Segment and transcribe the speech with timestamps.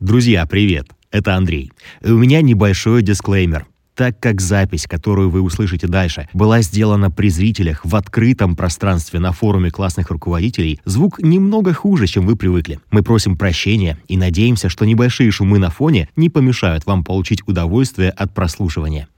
[0.00, 0.86] Друзья, привет!
[1.10, 1.72] Это Андрей.
[2.02, 3.66] У меня небольшой дисклеймер.
[3.96, 9.32] Так как запись, которую вы услышите дальше, была сделана при зрителях в открытом пространстве на
[9.32, 12.78] форуме классных руководителей, звук немного хуже, чем вы привыкли.
[12.92, 18.10] Мы просим прощения и надеемся, что небольшие шумы на фоне не помешают вам получить удовольствие
[18.10, 19.08] от прослушивания.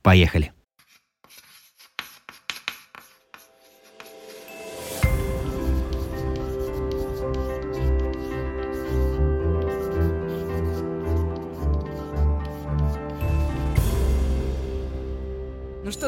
[0.00, 0.52] Поехали!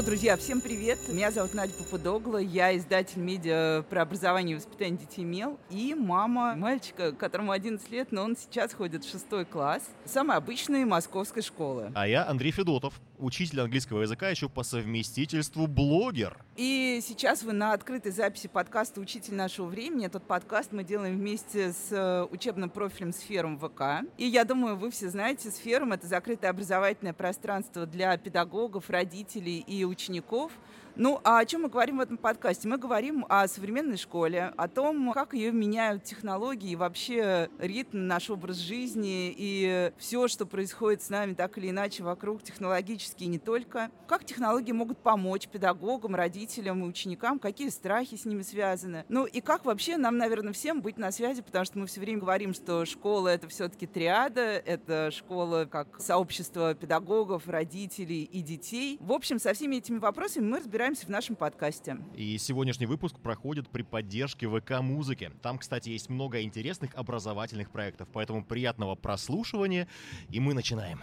[0.05, 0.98] Друзья, всем привет.
[1.09, 2.38] Меня зовут Надя Попудогла.
[2.38, 5.59] Я издатель медиа про образование и воспитание детей МЕЛ.
[5.70, 9.83] И мама мальчика, которому 11 лет, но он сейчас ходит в шестой класс.
[10.05, 11.92] Самой обычной московской школы.
[11.95, 16.37] А я Андрей Федотов, учитель английского языка, еще по совместительству блогер.
[16.57, 20.07] И сейчас вы на открытой записи подкаста «Учитель нашего времени».
[20.07, 24.07] Этот подкаст мы делаем вместе с э, учебным профилем «Сферум ВК».
[24.19, 29.84] И я думаю, вы все знаете, «Сферум»— это закрытое образовательное пространство для педагогов, родителей и
[29.84, 30.53] учеников–
[30.95, 32.69] ну, а о чем мы говорим в этом подкасте?
[32.69, 38.57] Мы говорим о современной школе, о том, как ее меняют технологии, вообще ритм, наш образ
[38.57, 43.91] жизни и все, что происходит с нами так или иначе вокруг, технологически и не только.
[44.07, 49.06] Как технологии могут помочь педагогам, родителям и ученикам, какие страхи с ними связаны.
[49.09, 52.21] Ну и как вообще нам, наверное, всем быть на связи, потому что мы все время
[52.21, 58.99] говорим, что школа— это все-таки триада, это школа как сообщество педагогов, родителей и детей.
[59.01, 61.97] В общем, со всеми этими вопросами мы разбираемся разбираемся в нашем подкасте.
[62.16, 65.30] И сегодняшний выпуск проходит при поддержке ВК-музыки.
[65.41, 69.86] Там, кстати, есть много интересных образовательных проектов, поэтому приятного прослушивания,
[70.28, 71.00] и мы начинаем.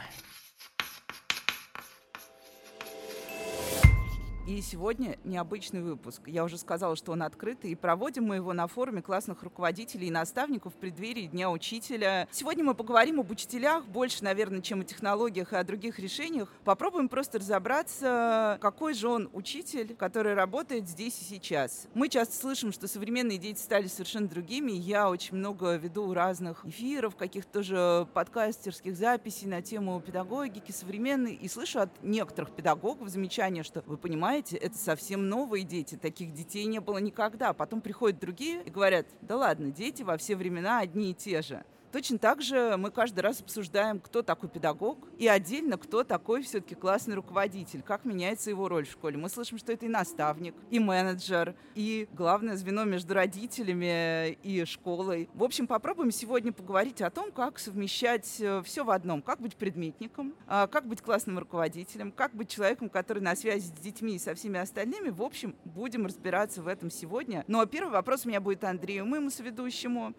[4.49, 6.23] И сегодня необычный выпуск.
[6.25, 10.11] Я уже сказала, что он открытый, и проводим мы его на форуме классных руководителей и
[10.11, 12.27] наставников в преддверии Дня Учителя.
[12.31, 16.51] Сегодня мы поговорим об учителях больше, наверное, чем о технологиях и о других решениях.
[16.63, 21.85] Попробуем просто разобраться, какой же он учитель, который работает здесь и сейчас.
[21.93, 24.71] Мы часто слышим, что современные дети стали совершенно другими.
[24.71, 31.47] Я очень много веду разных эфиров, каких-то тоже подкастерских записей на тему педагогики современной, и
[31.47, 36.65] слышу от некоторых педагогов замечания, что вы понимаете, понимаете, это совсем новые дети, таких детей
[36.65, 37.53] не было никогда.
[37.53, 41.63] Потом приходят другие и говорят, да ладно, дети во все времена одни и те же.
[41.91, 46.75] Точно так же мы каждый раз обсуждаем, кто такой педагог, и отдельно, кто такой все-таки
[46.75, 49.17] классный руководитель, как меняется его роль в школе.
[49.17, 55.29] Мы слышим, что это и наставник, и менеджер, и главное звено между родителями и школой.
[55.33, 59.23] В общем, попробуем сегодня поговорить о том, как совмещать э, все в одном.
[59.23, 63.71] Как быть предметником, а, как быть классным руководителем, как быть человеком, который на связи с
[63.71, 65.09] детьми и со всеми остальными.
[65.09, 67.43] В общем, будем разбираться в этом сегодня.
[67.47, 70.07] Но первый вопрос у меня будет Андрею, моему соведущему.
[70.09, 70.13] А,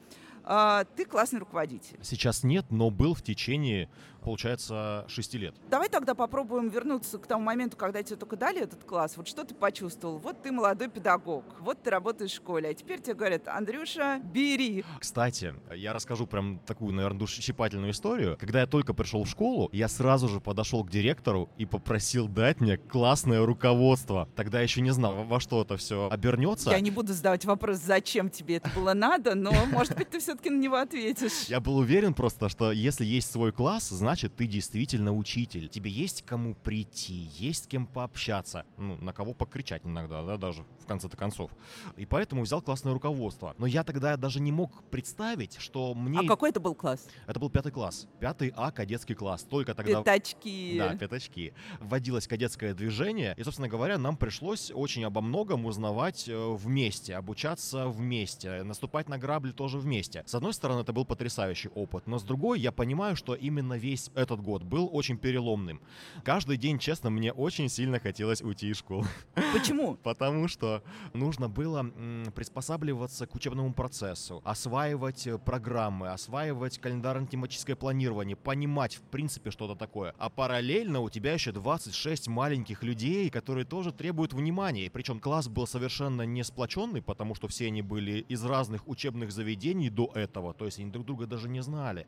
[0.45, 1.99] ты классный руководитель.
[2.03, 3.89] Сейчас нет, но был в течение
[4.21, 5.55] получается, 6 лет.
[5.69, 9.17] Давай тогда попробуем вернуться к тому моменту, когда тебе только дали этот класс.
[9.17, 10.19] Вот что ты почувствовал?
[10.19, 14.85] Вот ты молодой педагог, вот ты работаешь в школе, а теперь тебе говорят, Андрюша, бери.
[14.99, 18.37] Кстати, я расскажу прям такую, наверное, душесчипательную историю.
[18.39, 22.61] Когда я только пришел в школу, я сразу же подошел к директору и попросил дать
[22.61, 24.29] мне классное руководство.
[24.37, 26.71] Тогда еще не знал, во что это все обернется.
[26.71, 30.51] Я не буду задавать вопрос, зачем тебе это было надо, но, может быть, ты все-таки
[30.51, 31.49] на него ответишь.
[31.49, 35.69] Я был уверен просто, что если есть свой класс, значит, ты действительно учитель.
[35.69, 40.63] Тебе есть кому прийти, есть с кем пообщаться, ну, на кого покричать иногда, да, даже
[40.79, 41.51] в конце-то концов.
[41.97, 43.57] И поэтому взял классное руководство.
[43.59, 46.21] Но я тогда даже не мог представить, что мне...
[46.21, 47.09] А какой это был класс?
[47.27, 48.07] Это был пятый класс.
[48.21, 49.43] Пятый А, кадетский класс.
[49.43, 49.99] Только тогда...
[49.99, 50.77] Пятачки.
[50.79, 51.55] Да, пятачки.
[51.81, 57.89] Вводилось кадетское движение, и, собственно говоря, нам пришлось очень обо многом узнавать э, вместе, обучаться
[57.89, 60.20] вместе, наступать на грабли тоже вместе.
[60.27, 64.11] С одной стороны, это был потрясающий опыт, но с другой, я понимаю, что именно весь
[64.15, 65.81] этот год был очень переломным.
[66.25, 69.07] Каждый день, честно, мне очень сильно хотелось уйти из школы.
[69.53, 69.95] Почему?
[70.03, 70.83] Потому что
[71.15, 71.85] нужно было
[72.35, 80.15] приспосабливаться к учебному процессу, осваивать э, программы, осваивать календарно-тематическое планирование, понимать, в принципе, что-то такое.
[80.19, 84.91] А параллельно у тебя еще 26 маленьких людей, которые тоже требуют внимания.
[84.91, 89.91] Причем класс был совершенно не сплоченный, потому что все они были из разных учебных заведений
[89.91, 92.07] до этого, то есть они друг друга даже не знали.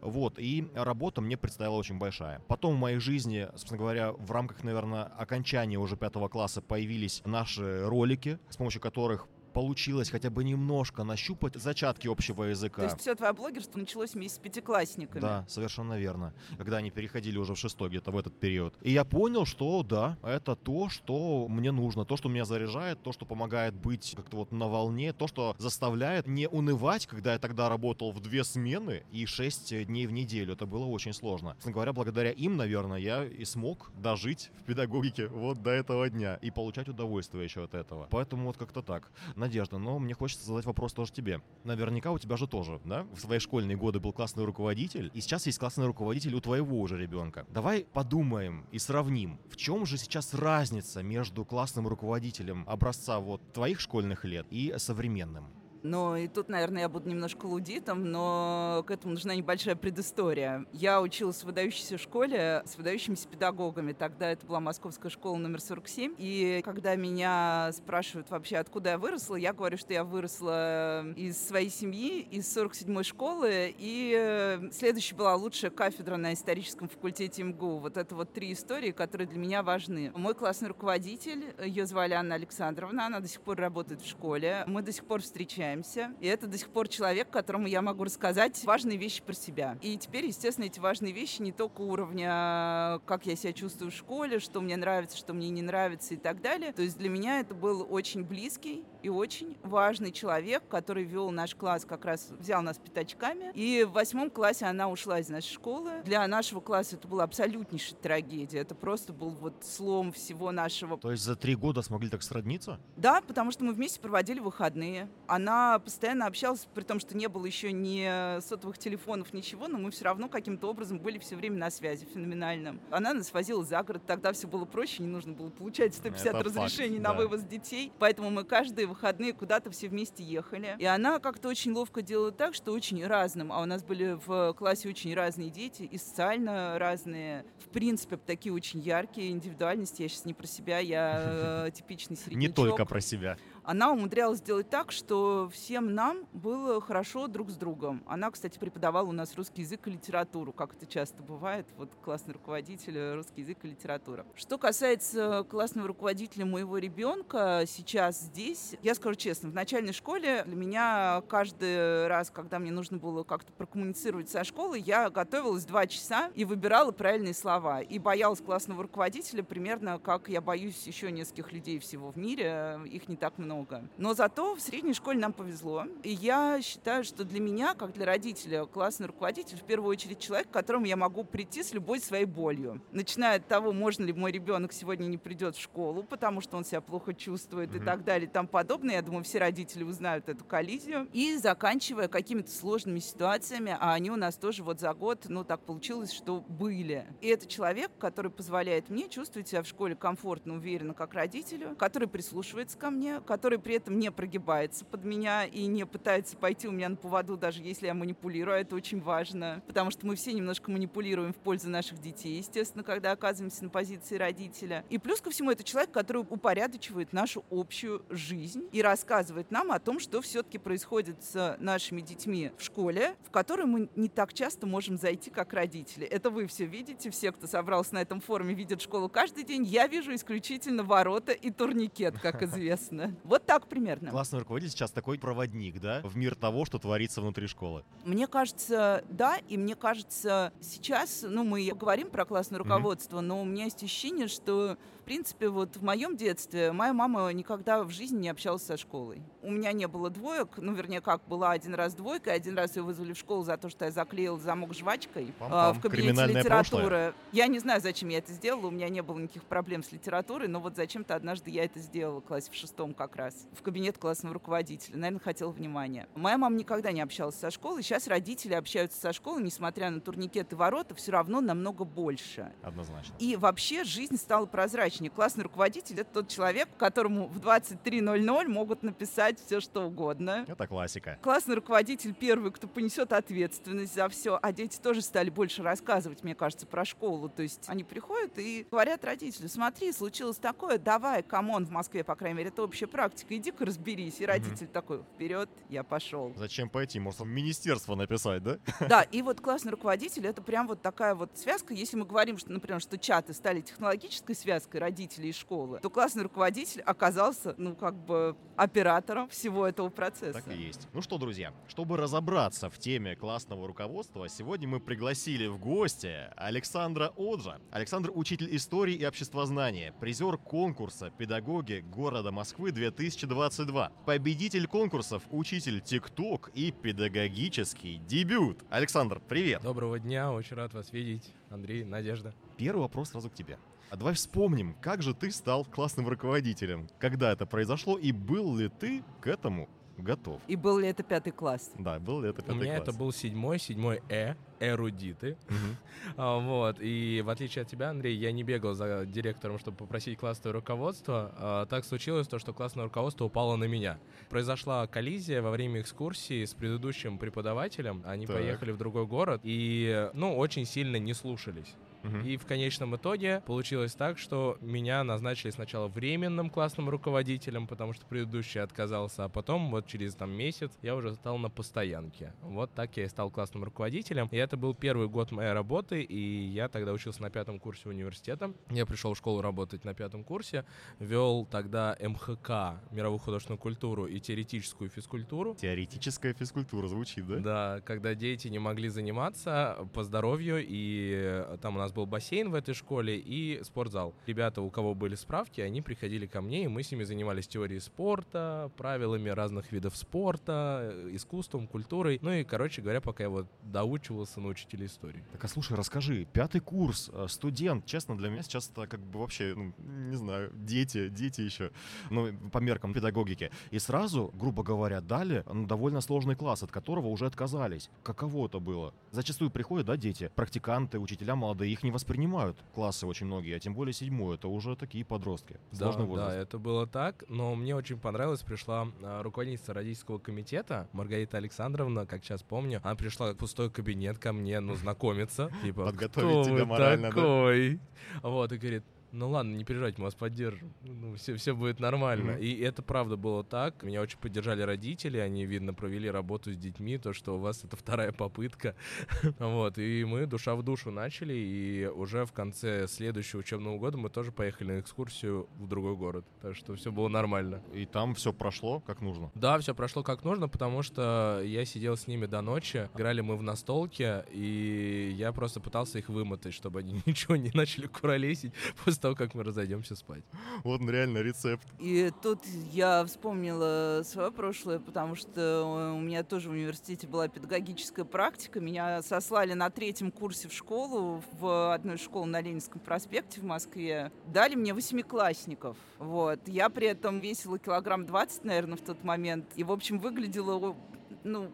[0.00, 2.40] Вот, и работа мне предстояла очень большая.
[2.48, 7.86] Потом в моей жизни, собственно говоря, в рамках, наверное, окончания уже пятого класса появились наши
[7.86, 12.82] ролики, с помощью которых получилось хотя бы немножко нащупать зачатки общего языка.
[12.82, 15.20] То есть все твое блогерство началось вместе с пятиклассниками.
[15.20, 16.34] Да, совершенно верно.
[16.56, 18.74] Когда они переходили уже в шестой где-то в этот период.
[18.82, 23.12] И я понял, что да, это то, что мне нужно, то, что меня заряжает, то,
[23.12, 27.68] что помогает быть как-то вот на волне, то, что заставляет не унывать, когда я тогда
[27.68, 30.54] работал в две смены и шесть дней в неделю.
[30.54, 31.54] Это было очень сложно.
[31.56, 36.36] Честно говоря, благодаря им, наверное, я и смог дожить в педагогике вот до этого дня
[36.36, 38.08] и получать удовольствие еще от этого.
[38.10, 39.10] Поэтому вот как-то так.
[39.38, 41.40] Надежда, но мне хочется задать вопрос тоже тебе.
[41.64, 43.06] Наверняка у тебя же тоже, да?
[43.14, 46.98] В свои школьные годы был классный руководитель, и сейчас есть классный руководитель у твоего уже
[46.98, 47.46] ребенка.
[47.50, 53.80] Давай подумаем и сравним, в чем же сейчас разница между классным руководителем образца вот твоих
[53.80, 55.57] школьных лет и современным?
[55.82, 60.66] Но и тут, наверное, я буду немножко лудитом, но к этому нужна небольшая предыстория.
[60.72, 63.92] Я училась в выдающейся школе с выдающимися педагогами.
[63.92, 66.14] Тогда это была Московская школа номер 47.
[66.18, 71.70] И когда меня спрашивают вообще, откуда я выросла, я говорю, что я выросла из своей
[71.70, 73.74] семьи, из 47-й школы.
[73.78, 77.78] И э, следующая была лучшая кафедра на историческом факультете МГУ.
[77.78, 80.12] Вот это вот три истории, которые для меня важны.
[80.14, 84.64] Мой классный руководитель, ее звали Анна Александровна, она до сих пор работает в школе.
[84.66, 86.12] Мы до сих пор встречаемся общаемся.
[86.20, 89.78] И это до сих пор человек, которому я могу рассказать важные вещи про себя.
[89.82, 94.38] И теперь, естественно, эти важные вещи не только уровня, как я себя чувствую в школе,
[94.38, 96.72] что мне нравится, что мне не нравится и так далее.
[96.72, 101.54] То есть для меня это был очень близкий и очень важный человек, который вел наш
[101.54, 103.52] класс, как раз взял нас пятачками.
[103.54, 106.02] И в восьмом классе она ушла из нашей школы.
[106.04, 108.58] Для нашего класса это была абсолютнейшая трагедия.
[108.58, 110.98] Это просто был вот слом всего нашего.
[110.98, 112.78] То есть за три года смогли так сродниться?
[112.96, 115.08] Да, потому что мы вместе проводили выходные.
[115.26, 119.90] Она постоянно общалась, при том, что не было еще ни сотовых телефонов, ничего, но мы
[119.90, 122.80] все равно каким-то образом были все время на связи феноменальным.
[122.90, 126.44] Она нас возила за город, тогда все было проще, не нужно было получать 150 это
[126.44, 127.18] разрешений факт, на да.
[127.18, 127.92] вывоз детей.
[127.98, 130.76] Поэтому мы каждый выходные куда-то все вместе ехали.
[130.78, 133.52] И она как-то очень ловко делала так, что очень разным.
[133.52, 137.44] А у нас были в классе очень разные дети, и социально разные.
[137.58, 140.02] В принципе, такие очень яркие индивидуальности.
[140.02, 142.40] Я сейчас не про себя, я э, типичный середнячок.
[142.40, 143.36] Не только про себя
[143.68, 148.02] она умудрялась сделать так, что всем нам было хорошо друг с другом.
[148.06, 151.66] Она, кстати, преподавала у нас русский язык и литературу, как это часто бывает.
[151.76, 154.24] Вот классный руководитель э, русский язык и литература.
[154.36, 160.56] Что касается классного руководителя моего ребенка сейчас здесь, я скажу честно, в начальной школе для
[160.56, 166.30] меня каждый раз, когда мне нужно было как-то прокоммуницировать со школой, я готовилась два часа
[166.34, 167.82] и выбирала правильные слова.
[167.82, 172.80] И боялась классного руководителя примерно как я боюсь еще нескольких людей всего в мире.
[172.86, 173.88] Их не так много много.
[173.96, 175.84] Но зато в средней школе нам повезло.
[176.02, 180.48] И я считаю, что для меня, как для родителя, классный руководитель в первую очередь человек,
[180.48, 182.80] к которому я могу прийти с любой своей болью.
[182.92, 186.64] Начиная от того, можно ли мой ребенок сегодня не придет в школу, потому что он
[186.64, 187.82] себя плохо чувствует mm-hmm.
[187.82, 188.96] и так далее и тому подобное.
[188.96, 191.08] Я думаю, все родители узнают эту коллизию.
[191.12, 195.60] И заканчивая какими-то сложными ситуациями, а они у нас тоже вот за год, ну так
[195.60, 197.06] получилось, что были.
[197.20, 202.08] И это человек, который позволяет мне чувствовать себя в школе комфортно, уверенно, как родителю, который
[202.08, 206.68] прислушивается ко мне, который который при этом не прогибается под меня и не пытается пойти
[206.68, 208.58] у меня на поводу, даже если я манипулирую.
[208.58, 213.10] Это очень важно, потому что мы все немножко манипулируем в пользу наших детей, естественно, когда
[213.10, 214.84] оказываемся на позиции родителя.
[214.90, 219.78] И плюс ко всему, это человек, который упорядочивает нашу общую жизнь и рассказывает нам о
[219.78, 224.66] том, что все-таки происходит с нашими детьми в школе, в которую мы не так часто
[224.66, 226.06] можем зайти, как родители.
[226.06, 229.64] Это вы все видите, все, кто собрался на этом форуме, видят школу каждый день.
[229.64, 233.16] Я вижу исключительно ворота и турникет, как известно.
[233.24, 234.10] Вот вот так примерно.
[234.10, 237.84] Классный руководитель сейчас такой проводник, да, в мир того, что творится внутри школы.
[238.04, 243.22] Мне кажется, да, и мне кажется, сейчас, ну, мы говорим про классное руководство, mm-hmm.
[243.22, 244.76] но у меня есть ощущение, что
[245.08, 249.22] принципе, вот в моем детстве моя мама никогда в жизни не общалась со школой.
[249.40, 252.82] У меня не было двоек, ну, вернее, как, была один раз двойка, один раз ее
[252.82, 256.82] вызвали в школу за то, что я заклеил замок жвачкой а, в кабинете литературы.
[256.82, 257.14] Прошлое.
[257.32, 260.46] Я не знаю, зачем я это сделала, у меня не было никаких проблем с литературой,
[260.46, 263.96] но вот зачем-то однажды я это сделала в классе в шестом как раз, в кабинет
[263.96, 264.98] классного руководителя.
[264.98, 266.06] Наверное, хотела внимания.
[266.16, 270.54] Моя мама никогда не общалась со школой, сейчас родители общаются со школой, несмотря на турникеты
[270.54, 272.52] ворота, все равно намного больше.
[272.62, 273.14] Однозначно.
[273.18, 278.82] И вообще жизнь стала прозрачной точнее, классный руководитель— это тот человек, которому в 23.00 могут
[278.82, 280.44] написать все, что угодно.
[280.48, 281.18] Это классика.
[281.22, 284.40] Классный руководитель первый, кто понесет ответственность за все.
[284.42, 287.28] А дети тоже стали больше рассказывать, мне кажется, про школу.
[287.28, 292.02] То есть они приходят и говорят родителю, смотри, случилось такое, давай, come on, в Москве,
[292.02, 294.20] по крайней мере, это общая практика, иди-ка разберись.
[294.20, 294.72] И родитель угу.
[294.72, 296.32] такой, вперед, я пошел.
[296.36, 296.98] Зачем пойти?
[296.98, 298.58] Может, в министерство написать, да?
[298.80, 301.72] Да, и вот классный руководитель— это прям вот такая вот связка.
[301.72, 306.80] Если мы говорим, что, например, что чаты стали технологической связкой, родителей школы, то классный руководитель
[306.80, 310.42] оказался, ну, как бы оператором всего этого процесса.
[310.42, 310.88] Так и есть.
[310.94, 317.12] Ну что, друзья, чтобы разобраться в теме классного руководства, сегодня мы пригласили в гости Александра
[317.18, 317.58] Оджа.
[317.70, 326.50] Александр– учитель истории и обществознания, призер конкурса «Педагоги города Москвы 2022», победитель конкурсов «Учитель ТикТок»
[326.54, 328.64] и «Педагогический дебют».
[328.70, 329.60] Александр, привет!
[329.62, 331.34] Доброго дня, очень рад вас видеть.
[331.50, 332.34] Андрей, Надежда.
[332.56, 333.58] Первый вопрос сразу к тебе.
[333.90, 336.88] А давай вспомним, как же ты стал классным руководителем?
[336.98, 339.66] Когда это произошло и был ли ты к этому
[339.96, 340.40] готов?
[340.46, 341.72] И был ли это пятый класс?
[341.78, 342.88] Да, был ли это У пятый меня класс?
[342.88, 345.38] это был седьмой, седьмой Э, эрудиты.
[346.18, 350.18] А, Вот, и в отличие от тебя, Андрей, я не бегал за директором, чтобы попросить
[350.18, 351.32] классное руководство.
[351.38, 353.98] А, Так случилось то, что классное руководство упало на меня.
[354.28, 358.02] Произошла коллизия во время экскурсии с предыдущим преподавателем.
[358.04, 358.36] Они Так.
[358.36, 361.74] поехали в другой город и, ну, очень сильно не слушались.
[362.02, 362.20] Мгм.
[362.22, 368.06] И в конечном итоге получилось так, что меня назначили сначала временным классным руководителем, потому что
[368.06, 372.32] предыдущий отказался, а потом вот через там месяц я уже стал на постоянке.
[372.42, 374.28] Вот так я и стал классным руководителем.
[374.30, 378.52] И это был первый год моей работы, и я тогда учился на пятом курсе университета.
[378.70, 380.64] Я пришел в школу работать на пятом курсе,
[380.98, 385.54] вел тогда МХК, мировую художественную культуру и теоретическую физкультуру.
[385.54, 387.36] Теоретическая физкультура звучит, да?
[387.38, 392.48] Да, когда дети не могли заниматься по здоровью, и э, там у нас был бассейн
[392.50, 394.14] в этой школе и спортзал.
[394.26, 397.80] Ребята, у кого были справки, они приходили ко мне, и мы с ними занимались теорией
[397.80, 402.20] спорта, правилами разных видов спорта, э, искусством, культурой.
[402.22, 405.24] Ну и, короче говоря, пока я вот доучивался на учителя истории.
[405.32, 409.18] Так, а слушай, расскажи, пятый курс, э, студент, честно, для меня сейчас это как бы
[409.18, 411.72] вообще, ну, не знаю, дети, дети еще,
[412.10, 413.50] ну, по меркам педагогики.
[413.72, 417.90] И сразу, грубо говоря, дали ну, довольно сложный класс, от которого уже отказались.
[418.04, 418.94] Каково это было?
[419.10, 423.74] Зачастую приходят, да, дети, практиканты, учителя молодые, их не воспринимают классы очень многие, а тем
[423.74, 425.56] более седьмой, это уже такие подростки.
[425.72, 426.30] Да, возраст.
[426.30, 432.06] да, это было так, но мне очень понравилось, пришла а, руководительница родительского комитета Маргарита Александровна,
[432.06, 436.54] как сейчас помню, она пришла в пустой кабинет ко мне, ну, знакомиться, типа, Подготовить «Кто
[436.54, 437.80] тебя морально, да?» такой?
[438.22, 440.72] Вот, и говорит, ну ладно, не переживайте, мы вас поддержим.
[440.82, 442.32] Ну, все, все будет нормально.
[442.32, 442.42] Мгм.
[442.42, 443.82] И это правда было так.
[443.82, 447.76] Меня очень поддержали родители, они, видно, провели работу с детьми, то, что у вас это
[447.76, 448.74] вторая попытка.
[449.38, 454.10] Вот, и мы душа в душу начали, и уже в конце следующего учебного года мы
[454.10, 456.24] тоже поехали на экскурсию в другой город.
[456.42, 457.62] Так что все было нормально.
[457.72, 459.30] И там все прошло как нужно.
[459.34, 463.36] Да, все прошло как нужно, потому что я сидел с ними до ночи, играли мы
[463.36, 468.52] в настолке, и я просто пытался их вымотать, чтобы они ничего не начали куролесить
[468.84, 470.22] после того, как мы разойдемся спать.
[470.64, 471.66] Вот он реально рецепт.
[471.78, 478.04] И тут я вспомнила свое прошлое, потому что у меня тоже в университете была педагогическая
[478.04, 478.60] практика.
[478.60, 483.44] Меня сослали на третьем курсе в школу, в одну из школ на Ленинском проспекте в
[483.44, 484.12] Москве.
[484.26, 485.76] Дали мне восьмиклассников.
[485.98, 486.46] Вот.
[486.46, 489.46] Я при этом весила килограмм 20, наверное, в тот момент.
[489.56, 490.76] И, в общем, выглядела,
[491.24, 491.52] ну,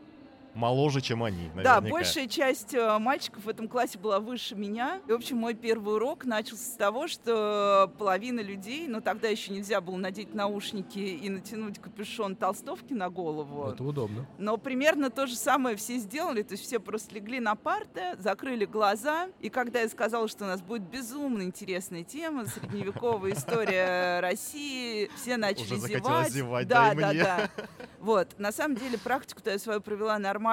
[0.55, 1.81] Моложе, чем они, да, наверняка.
[1.81, 5.01] большая часть э, мальчиков в этом классе была выше меня.
[5.09, 9.53] И, в общем, мой первый урок начался с того, что половина людей, ну тогда еще
[9.53, 13.71] нельзя было надеть наушники и натянуть капюшон толстовки на голову.
[13.71, 14.27] Это удобно.
[14.39, 18.65] Но примерно то же самое все сделали, то есть все просто легли на парты, закрыли
[18.65, 25.11] глаза, и когда я сказала, что у нас будет безумно интересная тема, средневековая история России,
[25.17, 26.33] все начали Уже зевать.
[26.33, 27.65] зевать, да, да, да, да.
[27.99, 30.44] Вот, на самом деле практику-то я свою провела нормально,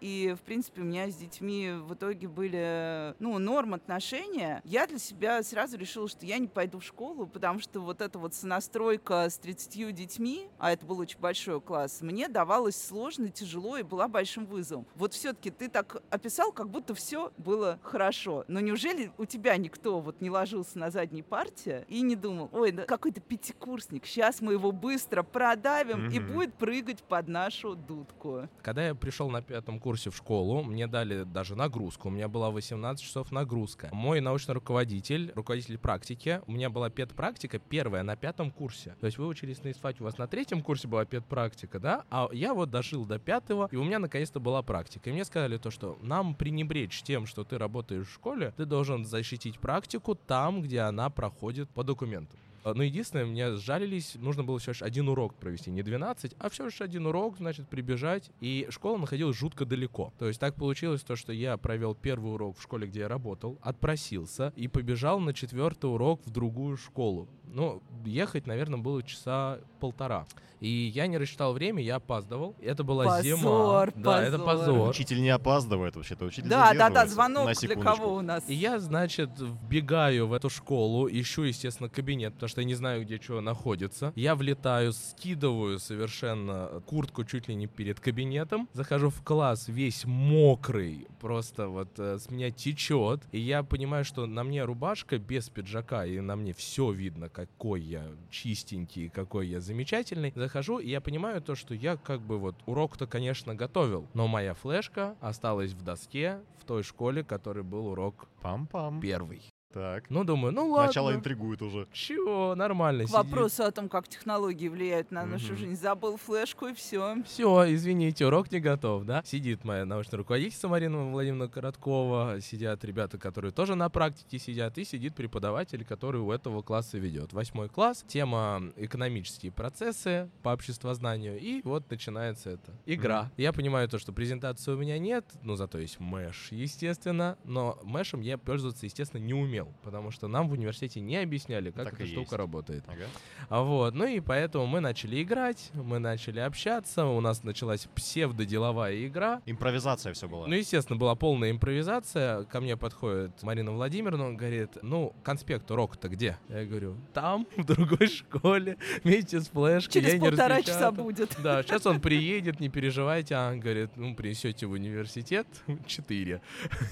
[0.00, 4.62] и, в принципе, у меня с детьми в итоге были, ну, норм отношения.
[4.64, 8.18] Я для себя сразу решила, что я не пойду в школу, потому что вот эта
[8.18, 13.76] вот сонастройка с 30 детьми, а это был очень большой класс, мне давалось сложно, тяжело
[13.76, 14.86] и была большим вызовом.
[14.94, 18.44] Вот все-таки ты так описал, как будто все было хорошо.
[18.48, 22.72] Но неужели у тебя никто вот не ложился на задней парте и не думал, ой,
[22.72, 26.32] да какой-то пятикурсник, сейчас мы его быстро продавим и Мгм.
[26.32, 28.48] будет прыгать под нашу дудку.
[28.62, 32.08] Когда я пришел на пятом курсе в школу, мне дали даже нагрузку.
[32.08, 33.88] У меня была 18 часов нагрузка.
[33.92, 38.94] Мой научный руководитель, руководитель практики, у меня была педпрактика первая на пятом курсе.
[39.00, 42.04] То есть вы учились на ИСФАКе, у вас на третьем курсе была педпрактика, да?
[42.10, 45.10] А я вот дожил до пятого, и у меня наконец-то была практика.
[45.10, 49.04] И мне сказали то, что нам пренебречь тем, что ты работаешь в школе, ты должен
[49.04, 52.38] защитить практику там, где она проходит по документам.
[52.64, 56.48] А, Но единственное, меня сжалились, нужно было всего лишь один урок провести, не 12, а
[56.48, 58.30] всего лишь один урок, значит, прибежать.
[58.40, 60.12] И школа находилась жутко далеко.
[60.18, 63.58] То есть так получилось то, что я провел первый урок в школе, где я работал,
[63.60, 67.28] отпросился и побежал на четвертый урок в другую школу.
[67.46, 70.26] Ну, ехать, наверное, было часа полтора.
[70.60, 72.54] И я не рассчитал время, я опаздывал.
[72.62, 73.86] Это была Позор, зима.
[73.96, 74.74] Да, это позор.
[74.74, 74.88] позор.
[74.88, 77.96] Учитель не опаздывает вообще-то, учитель Да, да, да, звонок На для секундочку.
[77.96, 78.44] кого у нас?
[78.48, 83.02] И я, значит, вбегаю в эту школу, ищу, естественно, кабинет, потому что я не знаю,
[83.04, 84.14] где что находится.
[84.16, 91.08] Я влетаю, скидываю совершенно куртку чуть ли не перед кабинетом, захожу в класс весь мокрый,
[91.20, 93.20] просто вот э, с меня течет.
[93.32, 97.80] И я понимаю, что на мне рубашка без пиджака, и на мне все видно, какой
[97.80, 100.32] я чистенький, какой я замечательный.
[100.34, 104.54] Захожу, и я понимаю то, что я как бы вот урок-то, конечно, готовил, но моя
[104.54, 109.00] флешка осталась в доске в той школе, который был урок Пам-пам.
[109.00, 109.42] первый.
[109.74, 110.08] Так.
[110.08, 110.86] Ну, думаю, ну ладно.
[110.86, 111.88] Начало интригует уже.
[111.92, 113.06] Чего, нормально.
[113.06, 115.56] К вопросу о том, как технологии влияют на нашу Мгм.
[115.56, 115.74] жизнь.
[115.76, 117.16] Забыл флешку и все.
[117.26, 119.22] Все, извините, урок не готов, да?
[119.26, 124.84] Сидит моя научная руководительница Марина Владимировна Короткова, сидят ребята, которые тоже на практике сидят, и
[124.84, 127.32] сидит преподаватель, который у этого класса ведет.
[127.32, 132.72] Восьмой класс, тема экономические процессы по обществознанию, и вот начинается это.
[132.86, 133.32] Игра.
[133.36, 138.20] Я понимаю то, что презентации у меня нет, ну зато есть мэш, естественно, но мэшем
[138.20, 142.06] я пользоваться, естественно, не умел, потому что нам в университете не объясняли, как Так эта
[142.06, 142.32] штука есть.
[142.32, 142.84] работает.
[142.86, 143.04] Ага.
[143.48, 149.06] А Вот, ну и поэтому мы начали играть, мы начали общаться, у нас началась псевдоделовая
[149.06, 149.40] игра.
[149.46, 150.46] Импровизация все была.
[150.46, 152.44] Ну, естественно, была полная импровизация.
[152.44, 156.38] Ко мне подходит Марина Владимировна, он говорит, ну, конспект урока-то где?
[156.48, 159.92] Я говорю, там, в другой школе, вместе с флешкой.
[160.02, 161.04] Через я не полтора часа распечатал».
[161.04, 161.36] будет.
[161.42, 163.34] Да, сейчас он приедет, не переживайте.
[163.34, 165.46] А он говорит, ну, принесете в университет
[165.86, 166.40] 4.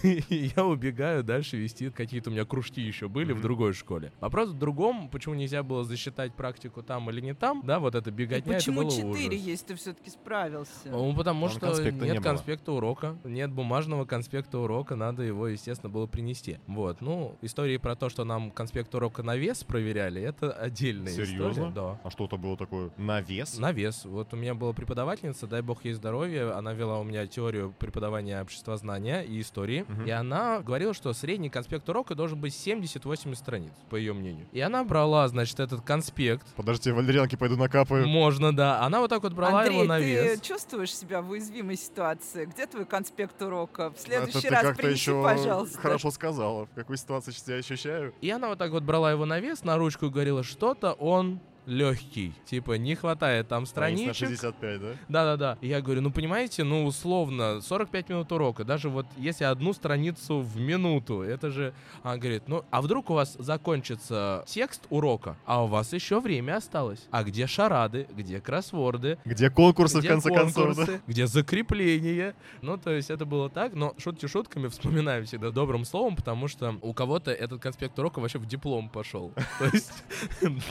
[0.02, 3.42] И я убегаю дальше вести какие-то у меня кружки еще были в Мгм.
[3.42, 4.12] другой школе.
[4.20, 8.10] Вопрос в другом, почему нельзя было засчитать практику там или не там, да, вот это
[8.10, 9.46] И беготня, почему это было четыре, ужас.
[9.48, 10.70] если ты все-таки справился?
[10.86, 12.22] Ну, потому Там что конспекта не нет было.
[12.30, 16.58] конспекта урока, нет бумажного конспекта урока, надо его, естественно, было принести.
[16.66, 21.50] Вот, ну, истории про то, что нам конспект урока на вес проверяли, это отдельная Серьезно?
[21.50, 21.72] история.
[21.74, 22.00] Да.
[22.04, 23.58] А что-то было такое на вес?
[23.58, 24.04] На вес.
[24.04, 28.40] Вот у меня была преподавательница, дай бог ей здоровья, она вела у меня теорию преподавания
[28.40, 30.04] обществознания и истории, Мгм.
[30.06, 34.46] и она говорила, что средний конспект урока должен быть 70-80 страниц, по ее мнению.
[34.52, 38.06] И она брала, значит, этот конспект, Подождите, валерьянки пойду накапаю.
[38.06, 40.40] можно, да, она вот так вот брала Андрей, его на ты вес.
[40.40, 42.44] чувствуешь себя в уязвимой ситуации?
[42.46, 43.90] Где твой конспект урока?
[43.90, 45.78] В Это следующий ты раз как-то принеси, еще пожалуйста.
[45.78, 46.66] хорошо сказала.
[46.66, 48.14] В какой ситуации сейчас я ощущаю?
[48.20, 51.40] И она вот так вот брала его на вес, на ручку и говорила, что-то он
[51.66, 52.32] легкий.
[52.44, 54.40] Типа, не хватает там Страниц на страничек.
[54.40, 54.88] 65, да?
[55.08, 55.58] Да-да-да.
[55.60, 60.58] Я говорю, ну понимаете, ну условно, 45 минут урока, даже вот если одну страницу в
[60.60, 61.74] минуту, это же...
[62.02, 66.56] Она говорит, ну а вдруг у вас закончится текст урока, а у вас еще время
[66.56, 67.06] осталось?
[67.10, 71.00] А где шарады, где кроссворды, Где конкурсы, где в конце концов, да?
[71.06, 72.34] где закрепление.
[72.60, 76.76] Ну, то есть это было так, но шутки шутками вспоминаю всегда добрым словом, потому что
[76.82, 79.32] у кого-то этот конспект урока вообще в диплом пошел.
[79.58, 79.92] То есть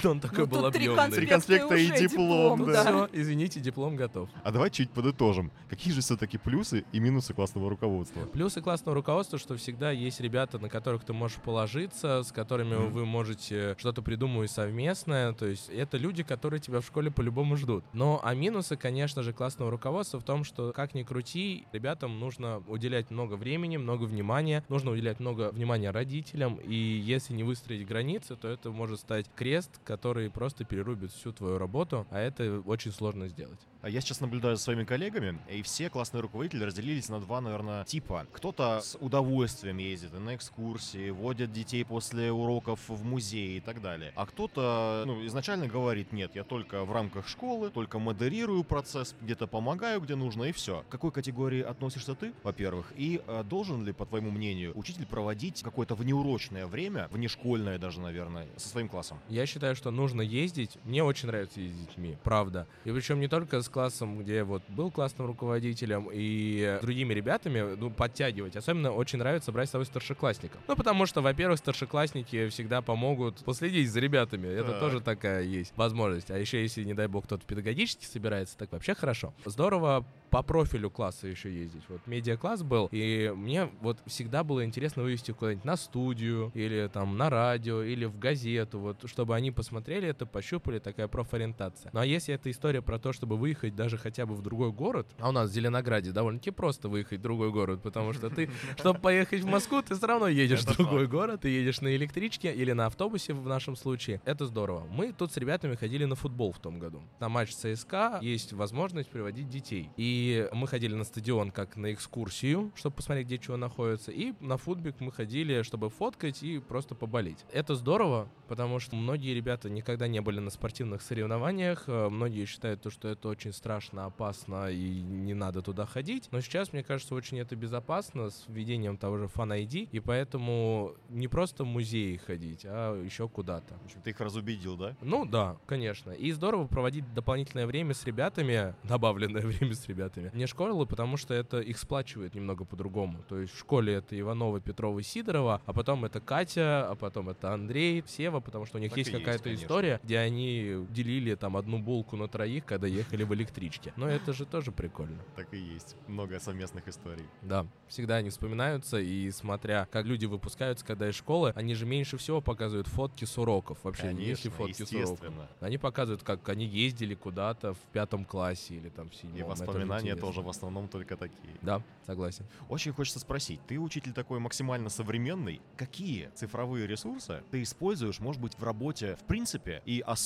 [0.06, 1.16] он такой Ну, был три объемный.
[1.16, 2.84] Три конспекта и диплом, да.
[2.84, 4.30] Все, извините, диплом готов.
[4.44, 5.52] А давай чуть подытожим.
[5.70, 8.22] Какие же все-таки плюсы и минусы классного руководства?
[8.26, 12.92] Плюсы классного руководства, что всегда есть ребята, на которых ты можешь положиться, с которыми Мгм.
[12.92, 15.34] вы можете что-то придумывать совместное.
[15.34, 17.84] То есть это люди, которые тебя в школе по-любому ждут.
[17.94, 22.64] Но а минусы, конечно же, классного руководства в том, что как ни крути, ребятам нужно
[22.68, 26.56] уделять много времени, много внимания, нужно уделять много внимания родителям.
[26.56, 31.58] И если не выстроить границы, то это может стать крест, который просто перерубит всю твою
[31.58, 33.60] работу, а это очень сложно сделать.
[33.82, 37.84] А Я сейчас наблюдаю за своими коллегами, и все классные руководители разделились на два, наверное,
[37.84, 38.28] типа.
[38.32, 44.14] Кто-то с удовольствием ездит на экскурсии, водят детей после уроков в музей и так далее.
[44.16, 49.48] А кто-то, ну, изначально говорит, нет, я только в рамках школы, только модерирую процесс, где-то
[49.48, 50.86] помогаю, где нужно, и все.
[50.88, 52.94] К какой категории относишься ты, во-первых?
[52.96, 58.48] И э, должен ли, по твоему мнению, учитель проводить какое-то внеурочное время, внешкольное даже, наверное,
[58.58, 59.20] со своим классом?
[59.28, 60.61] Я считаю, что нужно ездить.
[60.84, 62.68] Мне очень нравится ездить с детьми, правда.
[62.86, 67.76] И причем не только с классом, где я вот был классным руководителем, и другими ребятами,
[67.76, 68.56] ну, подтягивать.
[68.56, 70.60] Особенно очень нравится брать с собой старшеклассников.
[70.68, 74.48] Ну, потому что, во-первых, старшеклассники всегда помогут последить за ребятами.
[74.48, 74.80] Это Так.
[74.80, 76.32] тоже такая есть возможность.
[76.32, 79.34] А еще, если, не дай бог, кто-то педагогически собирается, так вообще хорошо.
[79.46, 81.84] Здорово по профилю класса еще ездить.
[81.90, 87.18] Вот медиа-класс был, и мне вот всегда было интересно вывести куда-нибудь на студию, или там
[87.18, 91.92] на радио, или в газету, вот, чтобы они посмотрели это, пощупали, такая профориентация.
[91.94, 95.08] Ну а если это история про то, чтобы выехать даже хотя бы в другой город,
[95.20, 99.00] а у нас в Зеленограде довольно-таки просто выехать в другой город, потому что ты, чтобы
[99.00, 102.72] поехать в Москву, ты все равно едешь в другой город, ты едешь на электричке или
[102.72, 104.22] на автобусе в нашем случае.
[104.26, 104.88] Это здорово.
[104.92, 107.02] Мы тут с ребятами ходили на футбол в том году.
[107.20, 109.90] На матч ЦСКА есть возможность приводить детей.
[109.98, 114.12] И мы ходили на стадион как на экскурсию, чтобы посмотреть, где чего находится.
[114.12, 117.46] И на футбик мы ходили, чтобы фоткать и просто поболеть.
[117.52, 121.86] Это здорово, потому что многие ребята никогда не были на спортивных соревнованиях.
[121.88, 126.28] Э, многие считают, то, что это очень страшно, опасно и не надо туда ходить.
[126.32, 129.90] Но сейчас, мне кажется, очень это безопасно с введением того же Fan ID.
[129.92, 133.76] И поэтому не просто в музеи ходить, а еще куда-то.
[133.76, 134.96] В общем, ты их разубедил, да?
[135.02, 136.12] Ну да, конечно.
[136.12, 140.32] И здорово проводить дополнительное время с ребятами, добавленное время с ребятами.
[140.34, 143.24] Не школы, потому что это их сплачивает немного по-другому.
[143.28, 147.54] То есть в школе это Иванова, Петрова, Сидорова, а потом это Катя, а потом это
[147.54, 151.80] Андрей, Сева, потому что у них Так есть какая-то история, где они делили там одну
[151.80, 153.94] булку на троих, когда ехали в электричке.
[153.96, 155.20] Но это же тоже прикольно.
[155.36, 155.96] Так и есть.
[156.08, 157.26] Много совместных историй.
[157.42, 162.18] Да, всегда они вспоминаются, и смотря, как люди выпускаются, когда из школы, они же меньше
[162.18, 163.80] всего показывают фотки с уроков.
[163.84, 165.34] Вообще, не если фотки с уроков.
[165.60, 169.38] Они показывают, как они ездили куда-то в пятом классе или там в седьмом.
[169.38, 171.56] И воспоминания тоже в основном только такие.
[171.62, 172.46] Да, согласен.
[172.70, 178.58] Очень хочется спросить, ты учитель такой максимально современный, какие цифровые ресурсы ты используешь, может быть,
[178.58, 180.21] в работе в принципе и особенно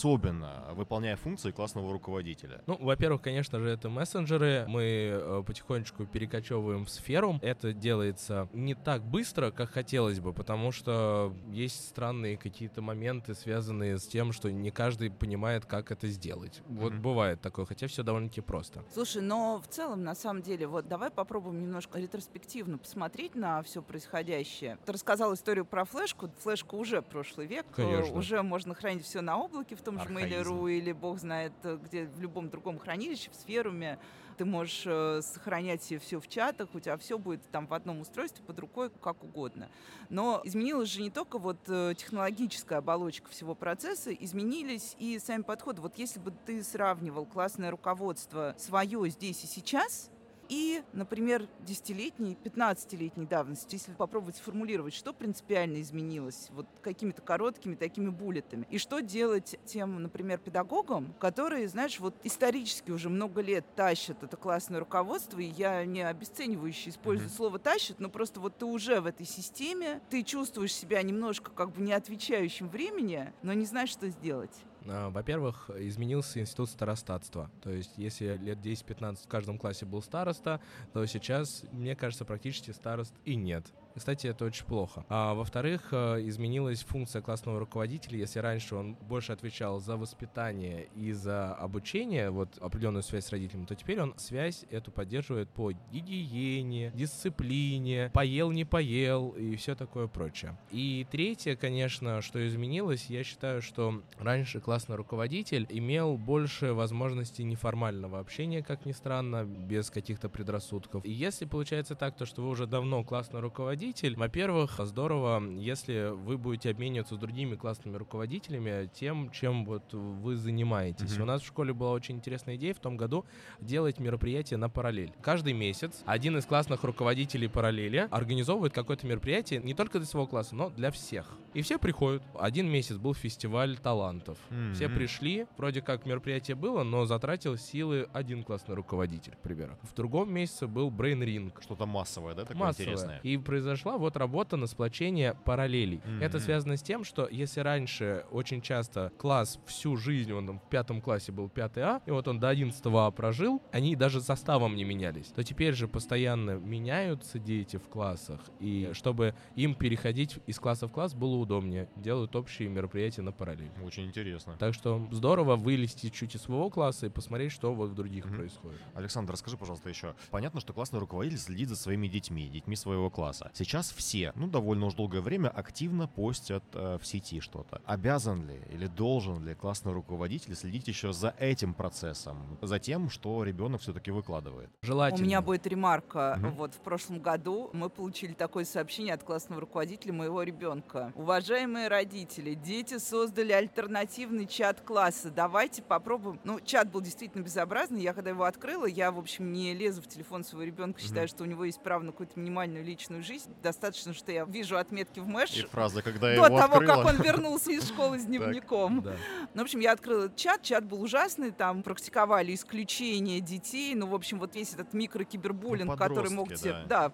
[0.73, 2.61] выполняя функции классного руководителя?
[2.67, 4.65] Ну, во-первых, конечно же, это мессенджеры.
[4.67, 7.39] Мы э, потихонечку перекочевываем в сферу.
[7.41, 13.97] Это делается не так быстро, как хотелось бы, потому что есть странные какие-то моменты, связанные
[13.97, 16.61] с тем, что не каждый понимает, как это сделать.
[16.67, 17.01] Вот Мгм.
[17.01, 18.83] бывает такое, хотя все довольно-таки просто.
[18.93, 23.81] Слушай, но в целом, на самом деле, вот давай попробуем немножко ретроспективно посмотреть на все
[23.81, 24.77] происходящее.
[24.85, 26.29] Ты рассказал историю про флешку.
[26.39, 27.65] Флешка уже прошлый век.
[27.71, 28.17] Э, Конечно.
[28.17, 30.05] Уже можно хранить все на облаке, в том же.
[30.05, 33.99] Mail.ru или бог знает э, где, в любом другом хранилище, в сферуме.
[34.37, 38.43] Ты можешь э, сохранять все в чатах, у тебя все будет там в одном устройстве,
[38.43, 39.69] под рукой, как угодно.
[40.09, 45.81] Но изменилась же не только вот э, технологическая оболочка всего процесса, изменились и сами подходы.
[45.81, 50.11] Вот если бы ты сравнивал классное руководство свое здесь и сейчас,
[50.49, 58.09] и, например, 10-летней, 15-летней давности, если попробовать сформулировать, что принципиально изменилось, вот какими-то короткими такими
[58.09, 58.65] буллетами.
[58.69, 64.37] И что делать тем, например, педагогам, которые, знаешь, вот исторически уже много лет тащат это
[64.37, 67.35] классное руководство, и я не обесценивающе использую Мгм.
[67.35, 71.71] слово «тащат», но просто вот ты уже в этой системе, ты чувствуешь себя немножко как
[71.71, 74.65] бы не отвечающим времени, но не знаешь, что сделать.
[74.87, 77.49] А, Во-первых, изменился институт старостатства.
[77.61, 80.59] То есть, если лет 10-15 в каждом классе был староста,
[80.93, 83.65] то сейчас, мне кажется, практически старост и нет.
[83.95, 85.05] Кстати, это очень плохо.
[85.07, 88.19] А во-вторых, э, изменилась функция классного руководителя.
[88.19, 93.65] Если раньше он больше отвечал за воспитание и за обучение, вот определенную связь с родителями,
[93.65, 100.07] то теперь он связь эту поддерживает по гигиене, дисциплине, поел, не поел и все такое
[100.07, 100.57] прочее.
[100.71, 108.19] И третье, конечно, что изменилось, я считаю, что раньше классный руководитель имел больше возможностей неформального
[108.19, 111.05] общения, как ни странно, без каких-то предрассудков.
[111.05, 113.84] И если получается так, то что вы уже давно классный руководитель,
[114.15, 121.13] во-первых, здорово, если вы будете обмениваться с другими классными руководителями тем, чем вот вы занимаетесь.
[121.13, 121.23] Мгм.
[121.23, 123.25] У нас в школе была очень интересная идея в том году
[123.59, 125.13] делать мероприятие на параллель.
[125.21, 130.55] Каждый месяц один из классных руководителей параллели организовывает какое-то мероприятие не только для своего класса,
[130.55, 131.37] но для всех.
[131.55, 132.21] И все приходят.
[132.37, 134.37] Один месяц был фестиваль талантов.
[134.73, 134.95] Все Мгм.
[134.97, 139.77] пришли, вроде как мероприятие было, но затратил силы один классный руководитель, к примеру.
[139.83, 141.53] В другом месяце был Brain Ring.
[141.61, 142.91] Что-то массовое, да, такое Массовое.
[142.91, 143.19] интересное?
[143.23, 146.01] И произошла вот работа на сплочение параллелей.
[146.05, 146.21] Мгм.
[146.21, 150.69] Это связано с тем, что если раньше очень часто класс всю жизнь, он там в
[150.69, 154.75] пятом классе был 5 А, и вот он до 11 А прожил, они даже составом
[154.75, 160.59] не менялись, то теперь же постоянно меняются дети в классах, и чтобы им переходить из
[160.59, 163.71] класса в класс было удобнее, делают общие мероприятия на параллель.
[163.83, 164.55] Очень интересно.
[164.59, 168.35] Так что здорово вылезти чуть из своего класса и посмотреть, что вот в других Мгм.
[168.35, 168.81] происходит.
[168.93, 170.15] Александр, расскажи, пожалуйста, еще.
[170.31, 173.51] Понятно, что классный руководитель следит за своими детьми, детьми своего класса.
[173.53, 177.81] Сейчас все, ну, довольно уж долгое время активно постят э, в сети что-то.
[177.85, 183.43] Обязан ли или должен ли классный руководитель следить еще за этим процессом, за тем, что
[183.43, 184.69] ребенок все-таки выкладывает?
[184.81, 185.23] Желательно.
[185.23, 186.35] У меня будет ремарка.
[186.39, 186.51] Мгм.
[186.55, 191.13] Вот в прошлом году мы получили такое сообщение от классного руководителя моего ребенка.
[191.35, 195.29] Уважаемые родители, дети создали альтернативный чат класса.
[195.29, 196.39] Давайте попробуем.
[196.45, 198.01] Ну, чат был действительно безобразный.
[198.01, 201.43] Я когда его открыла, я, в общем, не лезу в телефон своего ребенка, считаю, что
[201.43, 203.53] у него есть право на какую-то минимальную личную жизнь.
[203.61, 205.57] Достаточно, что я вижу отметки в мэш.
[205.57, 207.03] И фраза, когда я До его того, открыла.
[207.03, 209.01] как он вернулся из школы с дневником.
[209.01, 209.17] Да.
[209.53, 214.15] Ну, в общем, я открыла чат, чат был ужасный, там практиковали исключение детей, ну, в
[214.15, 217.11] общем, вот весь этот микрокибербуллинг, Ну, который мог себе, да,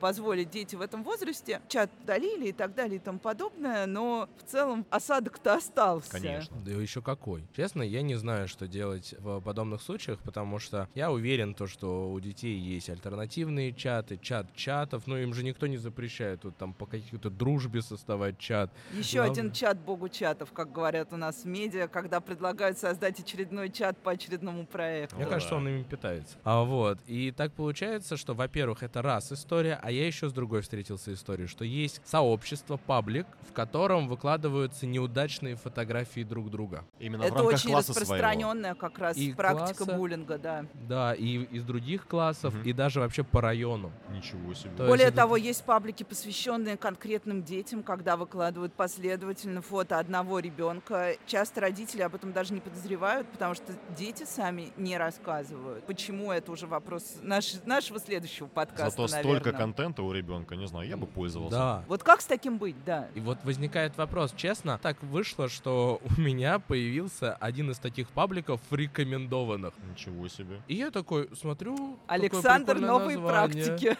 [0.00, 1.60] позволить дети в этом возрасте.
[1.68, 6.10] Чат удалили и так далее и тому подобное, но в целом осадок-то остался.
[6.10, 6.56] Конечно.
[6.64, 7.44] Да еще какой.
[7.54, 12.10] Честно, я не знаю, что делать в подобных случаях, потому что я уверен, то, что
[12.10, 16.72] у детей есть альтернативные чаты, чат чатов, но им же никто не запрещает тут там
[16.72, 18.70] по какой-то дружбе составать чат.
[18.94, 23.20] Еще Главное- один чат богу чатов, как говорят у нас в медиа, когда предлагают создать
[23.20, 25.16] очередной чат по очередному проекту.
[25.16, 25.30] Мне Да.
[25.32, 26.36] кажется, он ими питается.
[26.44, 26.98] А вот.
[27.06, 31.46] И так получается, что, во-первых, это раз история, а я еще с другой встретился историей,
[31.46, 36.84] что есть сообщество, паблик, в котором выкладываются неудачные фотографии друг друга.
[36.98, 38.00] Именно в Это рамках очень класса своего.
[38.14, 39.96] распространенная как раз И практика класса.
[39.96, 40.66] буллинга, да.
[40.88, 42.62] Да, и из других классов, Мгм.
[42.64, 43.92] и даже вообще по району.
[44.10, 44.70] Ничего себе.
[44.76, 50.38] То Более есть это- того, есть паблики, посвященные конкретным детям, когда выкладывают последовательно фото одного
[50.38, 51.14] ребенка.
[51.26, 55.84] Часто родители об этом даже не подозревают, потому что дети сами не рассказывают.
[55.86, 59.52] Почему это уже вопрос наш, нашего следующего подкаста, Зато столько наверное.
[59.80, 61.56] Контента у ребенка, не знаю, я бы пользовался.
[61.56, 61.84] Да.
[61.88, 63.08] Вот как с таким быть, да?
[63.14, 68.60] И вот возникает вопрос, честно, так вышло, что у меня появился один из таких пабликов
[68.70, 69.72] рекомендованных.
[69.90, 70.60] Ничего себе.
[70.68, 73.64] И я такой смотрю, Александр, новые название.
[73.64, 73.96] практики.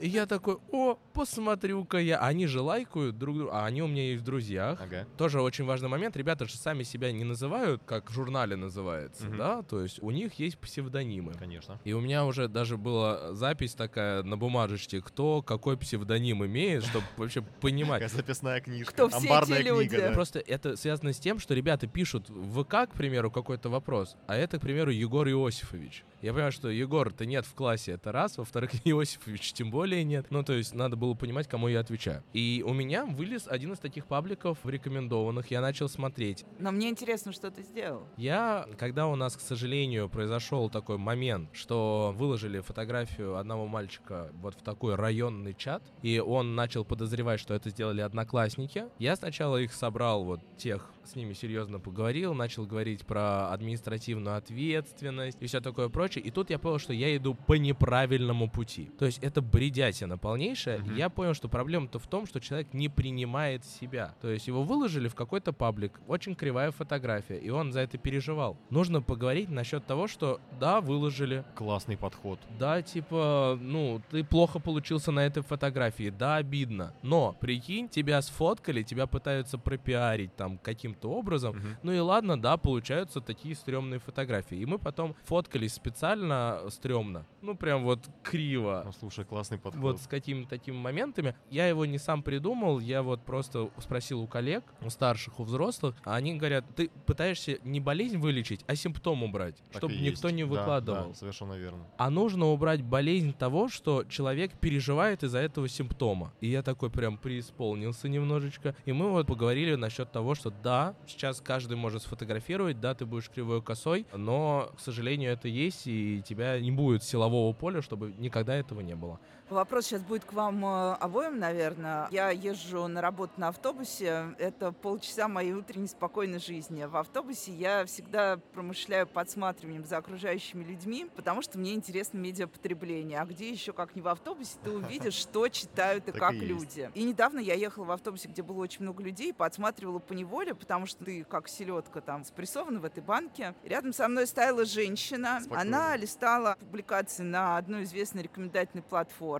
[0.00, 2.18] И я такой, о, посмотрю-ка я.
[2.20, 4.80] Они же лайкают друг друга, а они у меня есть в друзьях.
[4.80, 5.06] Ага.
[5.16, 6.16] Тоже очень важный момент.
[6.16, 9.36] Ребята же сами себя не называют, как в журнале называется, Мгм.
[9.38, 9.62] да?
[9.62, 11.34] То есть у них есть псевдонимы.
[11.34, 11.80] Конечно.
[11.84, 17.04] И у меня уже даже была запись такая на бумажечке, кто какой псевдоним имеет, чтобы
[17.16, 18.00] вообще понимать.
[18.02, 18.92] Такая записная книжка.
[18.92, 19.88] Кто все Амбарная эти люди?
[19.88, 20.12] книга.
[20.12, 24.36] Просто это связано с тем, что ребята пишут в ВК, к примеру, какой-то вопрос, а
[24.36, 26.04] это, к примеру, Егор Иосифович.
[26.20, 30.26] Я понимаю, что Егор-то нет в классе, это раз, во-вторых, Иосифович тем более нет.
[30.30, 32.24] Ну, то есть надо было понимать, кому я отвечаю.
[32.32, 36.44] И у меня вылез один из таких пабликов рекомендованных, я начал смотреть.
[36.58, 38.02] Но мне интересно, что ты сделал.
[38.16, 44.54] Я, когда у нас, к сожалению, произошел такой момент, что выложили фотографию одного мальчика вот
[44.54, 49.72] в такой районный чат, и он начал подозревать, что это сделали одноклассники, я сначала их
[49.72, 55.88] собрал, вот тех, с ними серьезно поговорил, начал говорить про административную ответственность и все такое
[55.88, 58.90] прочее, и тут я понял, что я иду по неправильному пути.
[58.98, 62.88] То есть это бредятина полнейшая, и я понял, что проблема-то в том, что человек не
[62.88, 64.14] принимает себя.
[64.20, 68.58] То есть его выложили в какой-то паблик, очень кривая фотография, и он за это переживал.
[68.70, 72.38] Нужно поговорить насчет того, что да, выложили, Классный подход.
[72.58, 76.94] да, типа, ну, ты плохо получился на этой фотографии, да, обидно.
[77.02, 81.56] Но, прикинь, тебя сфоткали, тебя пытаются пропиарить там каким-то образом.
[81.56, 81.76] Мгм.
[81.82, 84.58] Ну и ладно, да, получаются такие стрёмные фотографии.
[84.58, 87.26] И мы потом фоткались специально стрёмно.
[87.42, 88.82] Ну, прям вот криво.
[88.86, 89.82] Ну, слушай, классный подход.
[89.82, 91.34] Вот с какими-то такими моментами.
[91.50, 95.94] Я его не сам придумал, я вот просто спросил у коллег, у старших, у взрослых,
[96.04, 100.36] а они говорят, ты пытаешься не болезнь вылечить, а симптом убрать, Так чтобы никто есть.
[100.36, 101.08] не Да, выкладывал.
[101.08, 101.86] Да, совершенно верно.
[101.96, 106.32] А нужно убрать болезнь того, что человек переживает из-за этого симптома.
[106.40, 108.74] И я такой прям преисполнился немножечко.
[108.84, 113.30] И мы вот поговорили насчет того, что да, сейчас каждый может сфотографировать, да, ты будешь
[113.30, 118.54] кривой косой, но, к сожалению, это есть, и тебя не будет силового поля, чтобы никогда
[118.54, 119.18] этого не было.
[119.50, 122.06] Вопрос сейчас будет к вам э, обоим, наверное.
[122.10, 124.34] Я езжу на работу на автобусе.
[124.38, 126.84] Это полчаса моей утренней спокойной жизни.
[126.84, 133.20] В автобусе я всегда промышляю подсматриванием за окружающими людьми, потому что мне интересно медиапотребление.
[133.20, 136.90] А где еще, как не в автобусе, ты увидишь, что читают и как люди.
[136.94, 140.84] И недавно я ехала в автобусе, где было очень много людей, подсматривала по неволе, потому
[140.84, 143.54] что ты, как селедка, там спрессована в этой банке.
[143.64, 145.40] Рядом со мной стояла женщина.
[145.50, 149.37] Она листала публикации на одной известной рекомендательной платформе.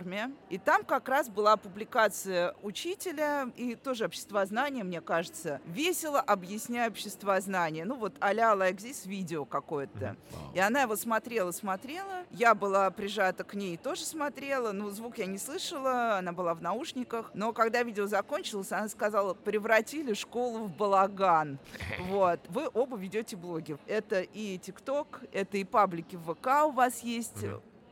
[0.49, 5.61] И там как раз была публикация учителя и тоже обществознание, мне кажется.
[5.65, 7.85] Весело объясняя обществознание.
[7.85, 10.15] Ну вот а-ля like this видео какое-то.
[10.53, 12.23] И она его смотрела, смотрела.
[12.31, 14.71] Я была прижата к ней, тоже смотрела.
[14.71, 17.31] Ну, звук я не слышала, она была в наушниках.
[17.33, 21.59] Но когда видео закончилось, она сказала, превратили школу в балаган.
[22.09, 22.39] Вот.
[22.49, 23.77] Вы оба ведете блоги.
[23.85, 27.45] Это и ТикТок, это и паблики в ВК у вас есть.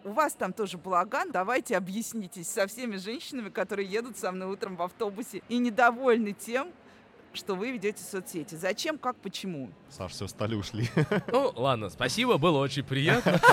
[0.08, 1.32] У вас там тоже балаган.
[1.34, 6.72] Давайте объяснитесь со всеми женщинами, которые едут со мной утром в автобусе и недовольны тем,
[7.38, 8.56] что вы ведете соцсети.
[8.56, 9.70] Зачем, как, почему?
[9.90, 10.90] Саш, все, стали ушли.
[11.32, 13.40] Ну, ладно, спасибо, было очень приятно.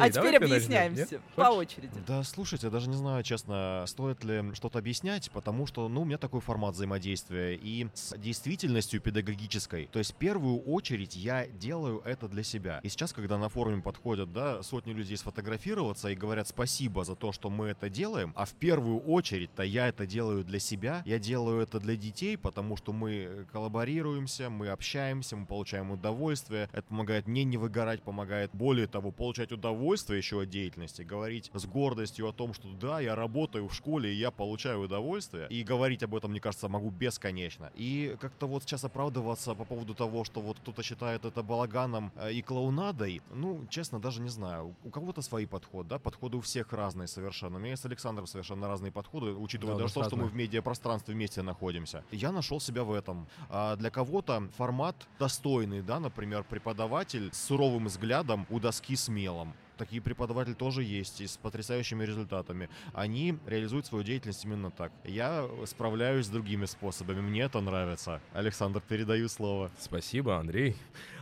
[0.00, 1.92] А теперь объясняемся по очереди.
[2.06, 6.04] Да, слушайте, я даже не знаю, честно, стоит ли что-то объяснять, потому что, ну, у
[6.04, 7.54] меня такой формат взаимодействия.
[7.56, 12.80] И с действительностью педагогической, то есть в первую очередь я делаю это для себя.
[12.82, 17.32] И сейчас, когда на форуме подходят, да, сотни людей сфотографироваться и говорят спасибо за то,
[17.32, 21.60] что мы это делаем, а в первую очередь-то я это делаю для себя, я делаю
[21.60, 27.44] это для детей, потому что мы коллаборируемся, мы общаемся, мы получаем удовольствие, это помогает мне
[27.44, 32.54] не выгорать, помогает, более того, получать удовольствие еще от деятельности, говорить с гордостью о том,
[32.54, 36.40] что да, я работаю в школе, и я получаю удовольствие, и говорить об этом, мне
[36.40, 37.70] кажется, могу бесконечно.
[37.74, 42.32] И как-то вот сейчас оправдываться по поводу того, что вот кто-то считает это балаганом э,
[42.32, 44.74] и клоунадой, ну, честно, даже не знаю.
[44.84, 47.56] У кого-то свои подходы, да, подходы у всех разные совершенно.
[47.56, 51.14] У меня с Александром совершенно разные подходы, учитывая да, даже то, что мы в медиапространстве
[51.14, 52.04] вместе находимся.
[52.10, 53.26] Я нашел себя в этом.
[53.48, 59.54] А для кого-то формат достойный, да, например, преподаватель с суровым взглядом у доски с мелом
[59.80, 62.68] такие преподаватели тоже есть и с потрясающими результатами.
[62.92, 64.92] Они реализуют свою деятельность именно так.
[65.04, 67.22] Я справляюсь с другими способами.
[67.22, 68.20] Мне это нравится.
[68.34, 69.70] Александр, передаю слово.
[69.80, 70.76] Спасибо, Андрей.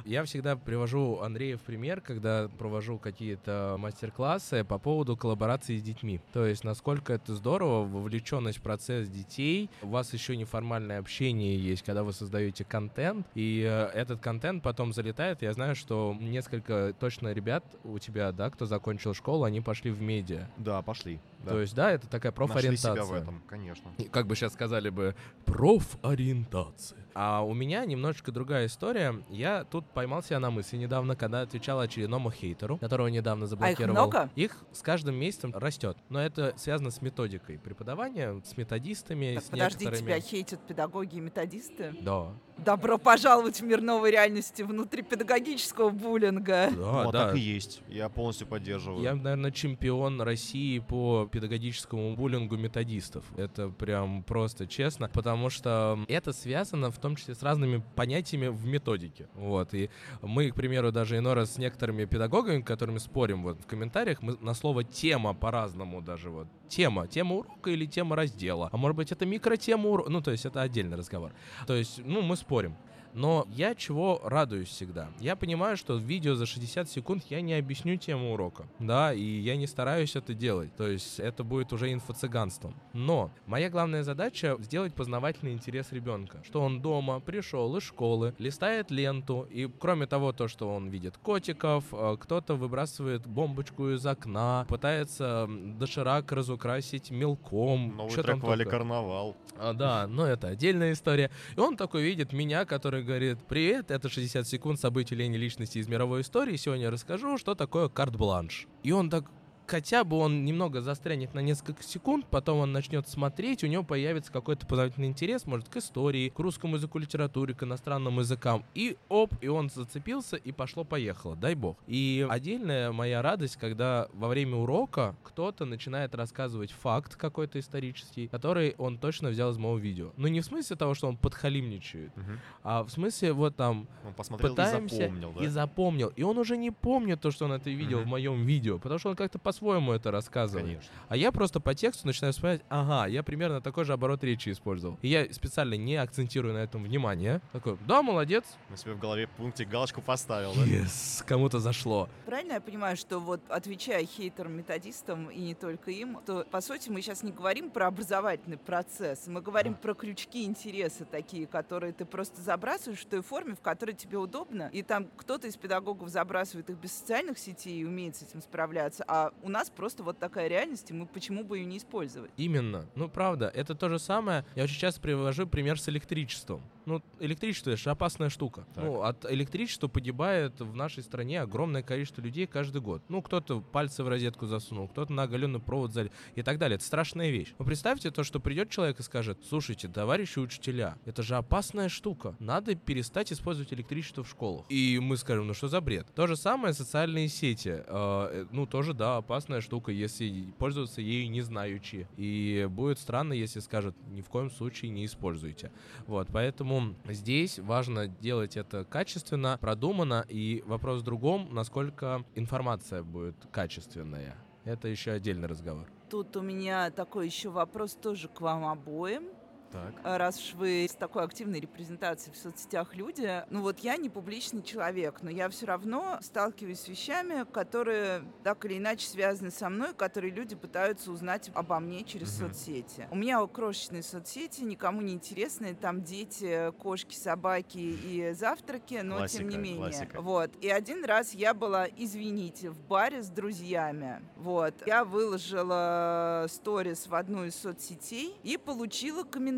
[0.08, 6.18] Я всегда привожу Андрея в пример, когда провожу какие-то мастер-классы по поводу коллаборации с детьми.
[6.32, 11.82] То есть, насколько это здорово, вовлеченность в процесс детей, у вас еще неформальное общение есть,
[11.82, 15.42] когда вы создаете контент, и э, этот контент потом залетает.
[15.42, 20.00] Я знаю, что несколько точно ребят у тебя, да, кто закончил школу, они пошли в
[20.00, 20.48] медиа.
[20.56, 21.20] Да, пошли.
[21.44, 21.50] Да.
[21.50, 22.94] То есть, да, это такая профориентация.
[22.94, 23.92] Нашли себя в этом, конечно.
[24.10, 26.98] Как бы сейчас сказали бы, профориентация.
[27.20, 29.12] А у меня немножечко другая история.
[29.28, 33.96] Я тут поймал себя на мысли недавно, когда отвечал очередному хейтеру, которого недавно заблокировал.
[33.96, 34.30] А их много?
[34.36, 35.96] Их с каждым месяцем растет.
[36.10, 40.06] Но это связано с методикой преподавания, с методистами, так, с подожди, некоторыми...
[40.06, 41.92] тебя хейтят педагоги и методисты?
[42.02, 42.28] Да.
[42.56, 46.70] Добро пожаловать в мир новой реальности внутри педагогического буллинга.
[46.70, 47.26] Да, ну, да.
[47.26, 47.82] так и есть.
[47.88, 49.02] Я полностью поддерживаю.
[49.02, 53.24] Я, наверное, чемпион России по педагогическому буллингу методистов.
[53.36, 58.66] Это прям просто честно, потому что это связано в том числе с разными понятиями в
[58.66, 59.28] методике.
[59.34, 59.74] Вот.
[59.74, 59.90] И
[60.22, 64.54] мы, к примеру, даже иной с некоторыми педагогами, которыми спорим вот в комментариях, мы на
[64.54, 66.48] слово «тема» по-разному даже вот.
[66.68, 67.06] Тема.
[67.06, 68.68] Тема урока или тема раздела.
[68.72, 70.10] А может быть, это микротема урока.
[70.10, 71.32] Ну, то есть это отдельный разговор.
[71.66, 72.76] То есть, ну, мы спорим.
[73.18, 75.08] Но я чего радуюсь всегда?
[75.18, 79.24] Я понимаю, что в видео за 60 секунд я не объясню тему урока, да, и
[79.24, 82.76] я не стараюсь это делать, то есть это будет уже инфо-цыганством.
[82.92, 88.92] Но моя главная задача сделать познавательный интерес ребенка, что он дома пришел из школы, листает
[88.92, 94.64] ленту, и кроме того, то, что он видит котиков, э, кто-то выбрасывает бомбочку из окна,
[94.68, 97.96] пытается доширак разукрасить мелком.
[97.96, 98.64] Новый трек Вали.
[98.64, 99.36] Карнавал.
[99.58, 101.32] А, да, но это отдельная история.
[101.56, 105.88] И он такой видит меня, который говорит, привет, это 60 секунд событий лени личности из
[105.88, 106.56] мировой истории.
[106.56, 108.66] Сегодня я расскажу, что такое карт-бланш.
[108.82, 109.24] И он так
[109.68, 114.32] хотя бы он немного застрянет на несколько секунд, потом он начнет смотреть, у него появится
[114.32, 118.64] какой-то познавательный интерес, может, к истории, к русскому языку, литературе, к иностранным языкам.
[118.74, 121.76] И оп, и он зацепился, и пошло-поехало, дай бог.
[121.86, 128.74] И отдельная моя радость, когда во время урока кто-то начинает рассказывать факт какой-то исторический, который
[128.78, 130.12] он точно взял из моего видео.
[130.16, 132.40] Ну, не в смысле того, что он подхалимничает, Мгм.
[132.62, 135.44] а в смысле вот там Он посмотрел пытаемся и запомнил, да?
[135.44, 136.08] и запомнил.
[136.16, 138.06] И он уже не помнит то, что он это видел Мгм.
[138.06, 140.66] в моем видео, потому что он как-то по-своему это рассказывает.
[140.66, 140.90] Конечно.
[141.08, 144.98] А я просто по тексту начинаю вспоминать, ага, я примерно такой же оборот речи использовал.
[145.02, 147.40] И я специально не акцентирую на этом внимание.
[147.52, 148.44] Такой, да, молодец.
[148.70, 150.64] На себе в голове пунктик галочку поставил, да?
[150.64, 152.08] Yes, кому-то зашло.
[152.24, 156.88] Правильно я понимаю, что вот отвечая хейтерам, методистам и не только им, то по сути
[156.88, 162.04] мы сейчас не говорим про образовательный процесс, мы говорим про крючки интереса такие, которые ты
[162.04, 166.70] просто забрасываешь в той форме, в которой тебе удобно, и там кто-то из педагогов забрасывает
[166.70, 170.48] их без социальных сетей и умеет с этим справляться, а у нас просто вот такая
[170.48, 172.30] реальность, и мы почему бы ее не использовать?
[172.36, 172.86] Именно.
[172.94, 174.44] Ну, правда, это то же самое.
[174.54, 176.62] Я очень часто привожу пример с электричеством.
[176.88, 178.66] Ну, электричество— это же опасная штука.
[178.74, 178.82] Так.
[178.82, 183.02] Ну, от электричества погибает в нашей стране огромное количество людей каждый год.
[183.10, 186.76] Ну, кто-то пальцы в розетку засунул, кто-то на оголенный провод залил и так далее.
[186.76, 187.52] Это страшная вещь.
[187.58, 192.34] Вы представьте то, что придет человек и скажет, слушайте, товарищи учителя, это же опасная штука.
[192.38, 194.64] Надо перестать использовать электричество в школах.
[194.70, 196.06] И мы скажем, ну что за бред?
[196.14, 197.84] То же самое социальные сети.
[197.86, 202.08] Э, ну, тоже, да, опасная штука, если пользоваться ею не знаючи.
[202.16, 205.70] И будет странно, если скажут, ни в коем случае не используйте.
[206.06, 213.36] Вот, поэтому здесь важно делать это качественно, продуманно, и вопрос в другом, насколько информация будет
[213.50, 214.36] качественная.
[214.64, 215.86] Это еще отдельный разговор.
[216.10, 219.24] Тут у меня такой еще вопрос тоже к вам обоим.
[219.70, 219.92] Так.
[220.04, 224.62] А Раз вы с такой активной репрезентацией в соцсетях люди, ну вот я не публичный
[224.62, 229.92] человек, но я все равно сталкиваюсь с вещами, которые так или иначе связаны со мной,
[229.94, 232.48] которые люди пытаются узнать обо мне через Мгм.
[232.48, 233.06] соцсети.
[233.10, 239.48] У меня крошечные соцсети, никому не интересные, там дети, кошки, собаки и завтраки, но тем
[239.48, 239.78] не Классика, менее.
[239.90, 240.20] классика.
[240.22, 240.50] Вот.
[240.62, 244.22] И один раз я была, извините, в баре с друзьями.
[244.36, 244.74] Вот.
[244.86, 249.57] Я выложила сторис в одну из соцсетей и получила комментарий.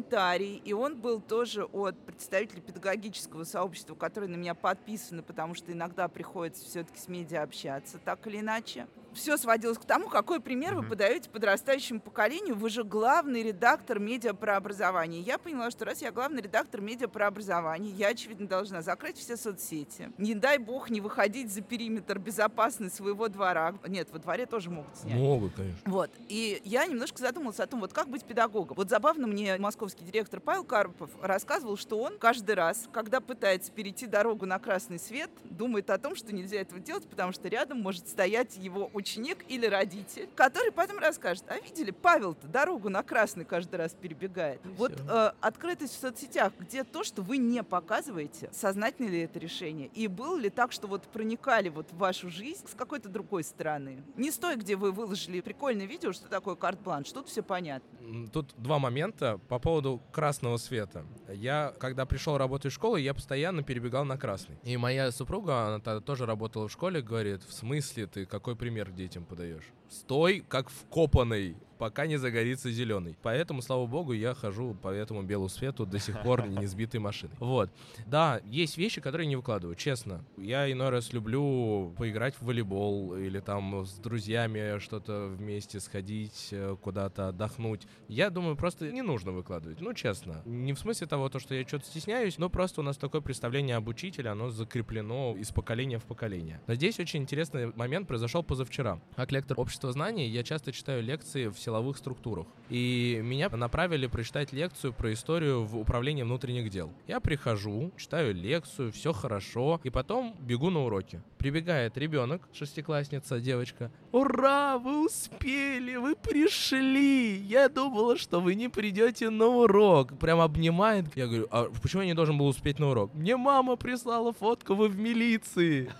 [0.64, 6.08] И он был тоже от представителей педагогического сообщества, которые на меня подписаны, потому что иногда
[6.08, 8.86] приходится все-таки с медиа общаться, так или иначе.
[9.12, 12.54] Все сводилось к тому, какой пример вы подаете подрастающему поколению.
[12.54, 15.20] Вы же главный редактор медиа про образование.
[15.20, 19.36] Я поняла, что раз я главный редактор медиа про образование, я, очевидно, должна закрыть все
[19.36, 20.12] соцсети.
[20.18, 23.74] Не дай бог не выходить за периметр безопасности своего двора.
[23.86, 25.16] Нет, во дворе тоже могут снять.
[25.16, 25.80] Могут, конечно.
[25.86, 26.10] Вот.
[26.28, 28.76] И я немножко задумалась о том, вот как быть педагогом.
[28.76, 34.06] Вот забавно мне московский директор Павел Карпов рассказывал, что он каждый раз, когда пытается перейти
[34.06, 38.08] дорогу на красный свет, думает о том, что нельзя этого делать, потому что рядом может
[38.08, 43.76] стоять его ученик или родитель, который потом расскажет, а видели, Павел-то дорогу на красный каждый
[43.76, 44.64] раз перебегает.
[44.64, 49.38] И Вот э, открытость в соцсетях, где то, что вы не показываете, сознательно ли это
[49.38, 49.88] решение?
[49.94, 54.02] И было ли так, что вот проникали вот в вашу жизнь с какой-то другой стороны?
[54.16, 57.88] Не с той, где вы выложили прикольное видео, что такое карт-бланш, тут все понятно.
[58.32, 61.04] Тут два момента по поводу красного света.
[61.28, 64.58] Я, когда пришел работать в школу, я постоянно перебегал на красный.
[64.62, 68.89] И моя супруга, она тогда тоже работала в школе, говорит, в смысле ты какой пример
[68.94, 69.64] детям подаешь?
[69.88, 73.16] Стой, как вкопанный, пока не загорится зеленый.
[73.22, 77.34] Поэтому, слава богу, я хожу по этому белому свету до сих пор не сбитой машиной.
[77.38, 77.70] Вот.
[78.06, 80.22] Да, есть вещи, которые не выкладываю, честно.
[80.36, 86.76] Я иной раз люблю поиграть в волейбол или там с друзьями что-то вместе сходить, э,
[86.82, 87.86] куда-то отдохнуть.
[88.08, 89.80] Я думаю, просто не нужно выкладывать.
[89.80, 90.42] Ну, честно.
[90.44, 93.76] Не в смысле того, то, что я что-то стесняюсь, но просто у нас такое представление
[93.76, 96.60] об учителе, оно закреплено из поколения в поколение.
[96.66, 99.00] Но здесь очень интересный момент произошел позавчера.
[99.16, 102.46] Как лектор общества знаний я часто читаю лекции в силовых структурах.
[102.68, 106.90] И меня направили прочитать лекцию про историю в управлении внутренних дел.
[107.06, 111.22] Я прихожу, читаю лекцию, все хорошо, и потом бегу на уроки.
[111.38, 113.90] Прибегает ребенок, шестиклассница, девочка.
[114.12, 117.36] Ура, вы успели, вы пришли.
[117.38, 120.18] Я думала, что вы не придете на урок.
[120.18, 121.16] Прям обнимает.
[121.16, 123.14] Я говорю, а почему я не должен был успеть на урок?
[123.14, 125.90] Мне мама прислала фотку, вы в милиции.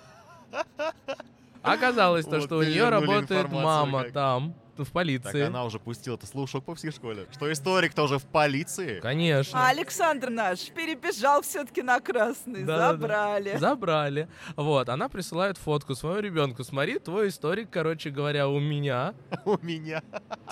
[1.63, 4.13] Оказалось то, Вот что у нее работает мама как.
[4.85, 5.43] В Так полиции.
[5.43, 7.27] она уже пустила это слушок по всей школе.
[7.33, 9.01] Что историк тоже в полиции?
[9.01, 9.59] Конечно.
[9.59, 12.93] А Александр наш перебежал все-таки на красный, Да-да-да.
[12.93, 13.57] забрали.
[13.59, 14.29] Забрали.
[14.57, 16.65] Вот, она присылает фотку своему ребенку.
[16.65, 19.15] Смотри, твой историк, короче говоря, у меня,
[19.45, 20.03] У меня.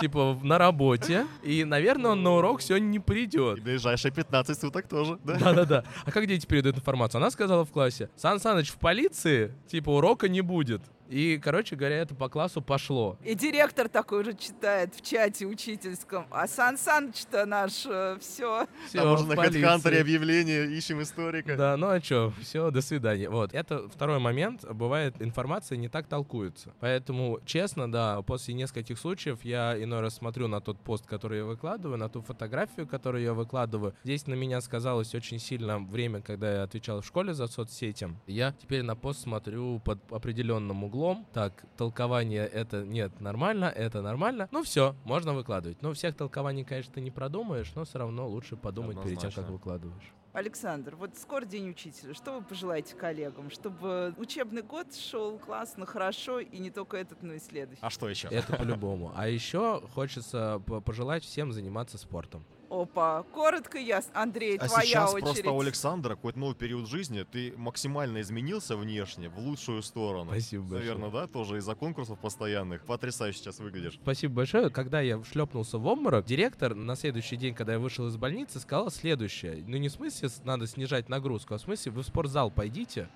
[0.01, 1.27] типа, на работе.
[1.43, 3.63] И, наверное, он на урок сегодня не И придет.
[3.63, 5.35] ближайшие 15 суток тоже, да?
[5.39, 5.85] Да-да-да.
[6.05, 7.19] А как дети передают информацию?
[7.21, 10.83] Она сказала в классе, Сан Саныч в полиции, типа, урока не будет.
[11.09, 13.19] И, короче говоря, это по классу пошло.
[13.25, 16.27] И директор такой уже читает в чате учительском.
[16.31, 18.19] А Сан Саныч-то наш все.
[18.21, 19.33] Все, Там уже на.
[19.33, 21.57] HeadHunter объявление, ищем историка.
[21.57, 23.29] Да, ну а что, все, до свидания.
[23.31, 24.65] Вот, это второй момент.
[24.71, 26.73] Бывает, информация не так толкуется.
[26.81, 31.45] Поэтому, честно, да, после нескольких случаев я иной раз смотрю на тот пост, который я
[31.45, 33.95] выкладываю, на ту фотографию, которую я выкладываю.
[34.05, 38.09] Здесь на меня сказалось очень сильно время, когда я отвечал в школе за соцсети.
[38.27, 40.98] Я теперь на пост смотрю под определенным углом.
[41.33, 44.49] Так, толкование это нет, нормально, это нормально.
[44.51, 45.81] Ну все, можно выкладывать.
[45.83, 49.39] Но всех толкований, конечно, ты не продумаешь, но все равно лучше подумать перед тем, как
[49.39, 49.53] Однозначно.
[49.53, 50.13] выкладываешь.
[50.35, 52.15] Александр, вот скоро День учителя.
[52.15, 53.51] Что вы пожелаете коллегам?
[53.51, 57.81] Чтобы учебный год шел классно, хорошо, и не только этот, но и следующий.
[57.83, 58.29] А что еще?
[58.29, 59.13] Это по-любому.
[59.17, 62.45] А еще хочется по- пожелать всем заниматься спортом.
[62.71, 64.11] Опа, коротко ясно.
[64.15, 65.25] Андрей, А твоя сейчас очередь.
[65.25, 67.25] просто у Александра какой-то новый период жизни.
[67.31, 70.31] Ты максимально изменился внешне, в лучшую сторону.
[70.31, 70.81] Спасибо большое.
[70.95, 71.27] Наверное, да?
[71.27, 72.85] Тоже из-за конкурсов постоянных.
[72.85, 73.99] Потрясающе сейчас выглядишь.
[74.03, 74.69] Спасибо большое.
[74.69, 78.91] Когда я шлепнулся в обморок, директор на следующий день, когда я вышел из больницы, сказал
[78.91, 79.65] следующее.
[79.67, 83.09] Ну не в смысле надо снижать нагрузку, а в смысле вы в спортзал пойдите.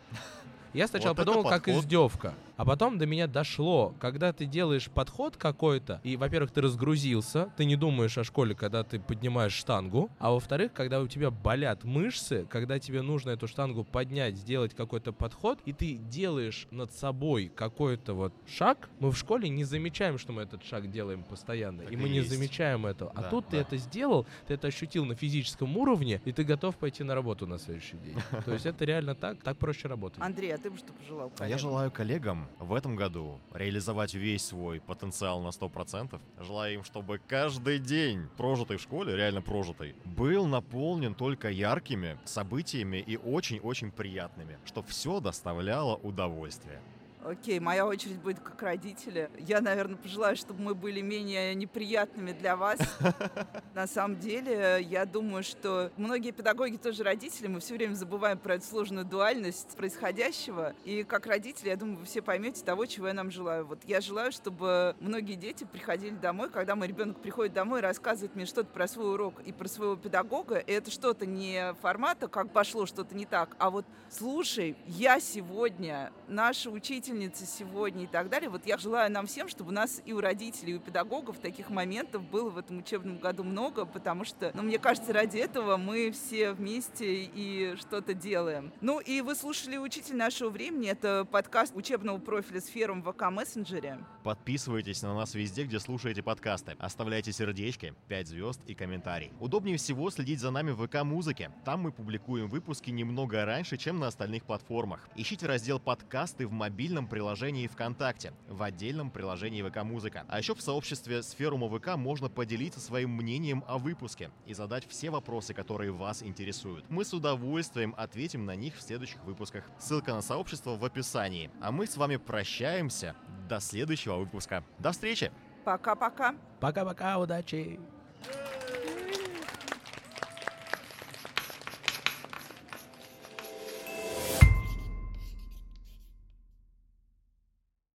[0.73, 2.33] Я сначала Вот подумал, как издевка.
[2.63, 7.65] А потом до меня дошло, когда ты делаешь подход какой-то, и, во-первых, ты разгрузился, ты
[7.65, 12.47] не думаешь о школе, когда ты поднимаешь штангу, а во-вторых, когда у тебя болят мышцы,
[12.49, 18.15] когда тебе нужно эту штангу поднять, сделать какой-то подход, и ты делаешь над собой какой-то
[18.15, 21.95] вот шаг, мы в школе не замечаем, что мы этот шаг делаем постоянно, Так и
[21.95, 22.31] и мы не есть.
[22.31, 23.11] замечаем этого.
[23.17, 23.63] А Да, тут ты да.
[23.63, 27.59] это сделал, ты это ощутил на физическом уровне, и ты готов пойти на работу на
[27.59, 28.19] следующий день.
[28.45, 30.23] То есть это реально так, так проще работать.
[30.23, 34.45] Андрей, а ты бы что пожелал А я желаю коллегам в этом году реализовать весь
[34.45, 36.21] свой потенциал на 100%.
[36.41, 42.99] Желаю им, чтобы каждый день прожитый в школе, реально прожитый, был наполнен только яркими событиями
[42.99, 46.81] и очень-очень приятными, чтобы все доставляло удовольствие.
[47.25, 49.31] Окей, моя очередь будет как родители.
[49.39, 52.81] Я, наверное, пожелаю, чтобы мы были менее неприятными для вас.
[53.75, 58.57] На самом деле, я думаю, что многие педагоги тоже родители, мы все время забываем про
[58.57, 60.75] эту сложную дуальность происходящего.
[60.85, 63.67] И как родители, я думаю, вы все поймете того, чего я нам желаю.
[63.67, 68.35] Вот я желаю, чтобы многие дети приходили домой, когда мой ребенок приходит домой и рассказывает
[68.35, 72.51] мне что-то про свой урок и про своего педагога, и это что-то не формата, как
[72.51, 78.29] пошло что-то не так, а вот слушай, я сегодня, наша учитель учительницы сегодня и так
[78.29, 78.49] далее.
[78.49, 81.71] Вот я желаю нам всем, чтобы у нас и у родителей, и у педагогов таких
[81.71, 86.11] моментов было в этом учебном году много, потому что, ну, мне кажется, ради этого мы
[86.13, 88.73] все вместе и что-то делаем.
[88.81, 90.89] Ну, и вы слушали «Учитель нашего времени».
[90.89, 93.99] Это подкаст учебного профиля с фером в ВК Мессенджере.
[94.25, 96.77] Подписывайтесь на нас везде, где слушаете подкасты.
[96.79, 99.33] Оставляйте сердечки, 5 звезд и комментарий.
[99.41, 101.51] Удобнее всего следить за нами в ВК Музыке.
[101.65, 105.09] Там мы публикуем выпуски немного раньше, чем на остальных платформах.
[105.17, 110.25] Ищите раздел «Подкасты» в мобильном отдельном приложении ВКонтакте, в отдельном приложении ВК Музыка.
[110.29, 115.11] А еще в сообществе Сферума ВК можно поделиться своим мнением о выпуске и задать все
[115.11, 116.85] вопросы, которые вас интересуют.
[116.89, 119.65] Мы с удовольствием ответим на них в следующих выпусках.
[119.79, 121.51] Ссылка на сообщество в описании.
[121.61, 123.15] А мы с вами прощаемся.
[123.49, 124.63] До следующего выпуска.
[124.79, 125.33] До встречи!
[125.65, 126.35] Пока-пока.
[126.61, 127.79] Пока-пока, удачи.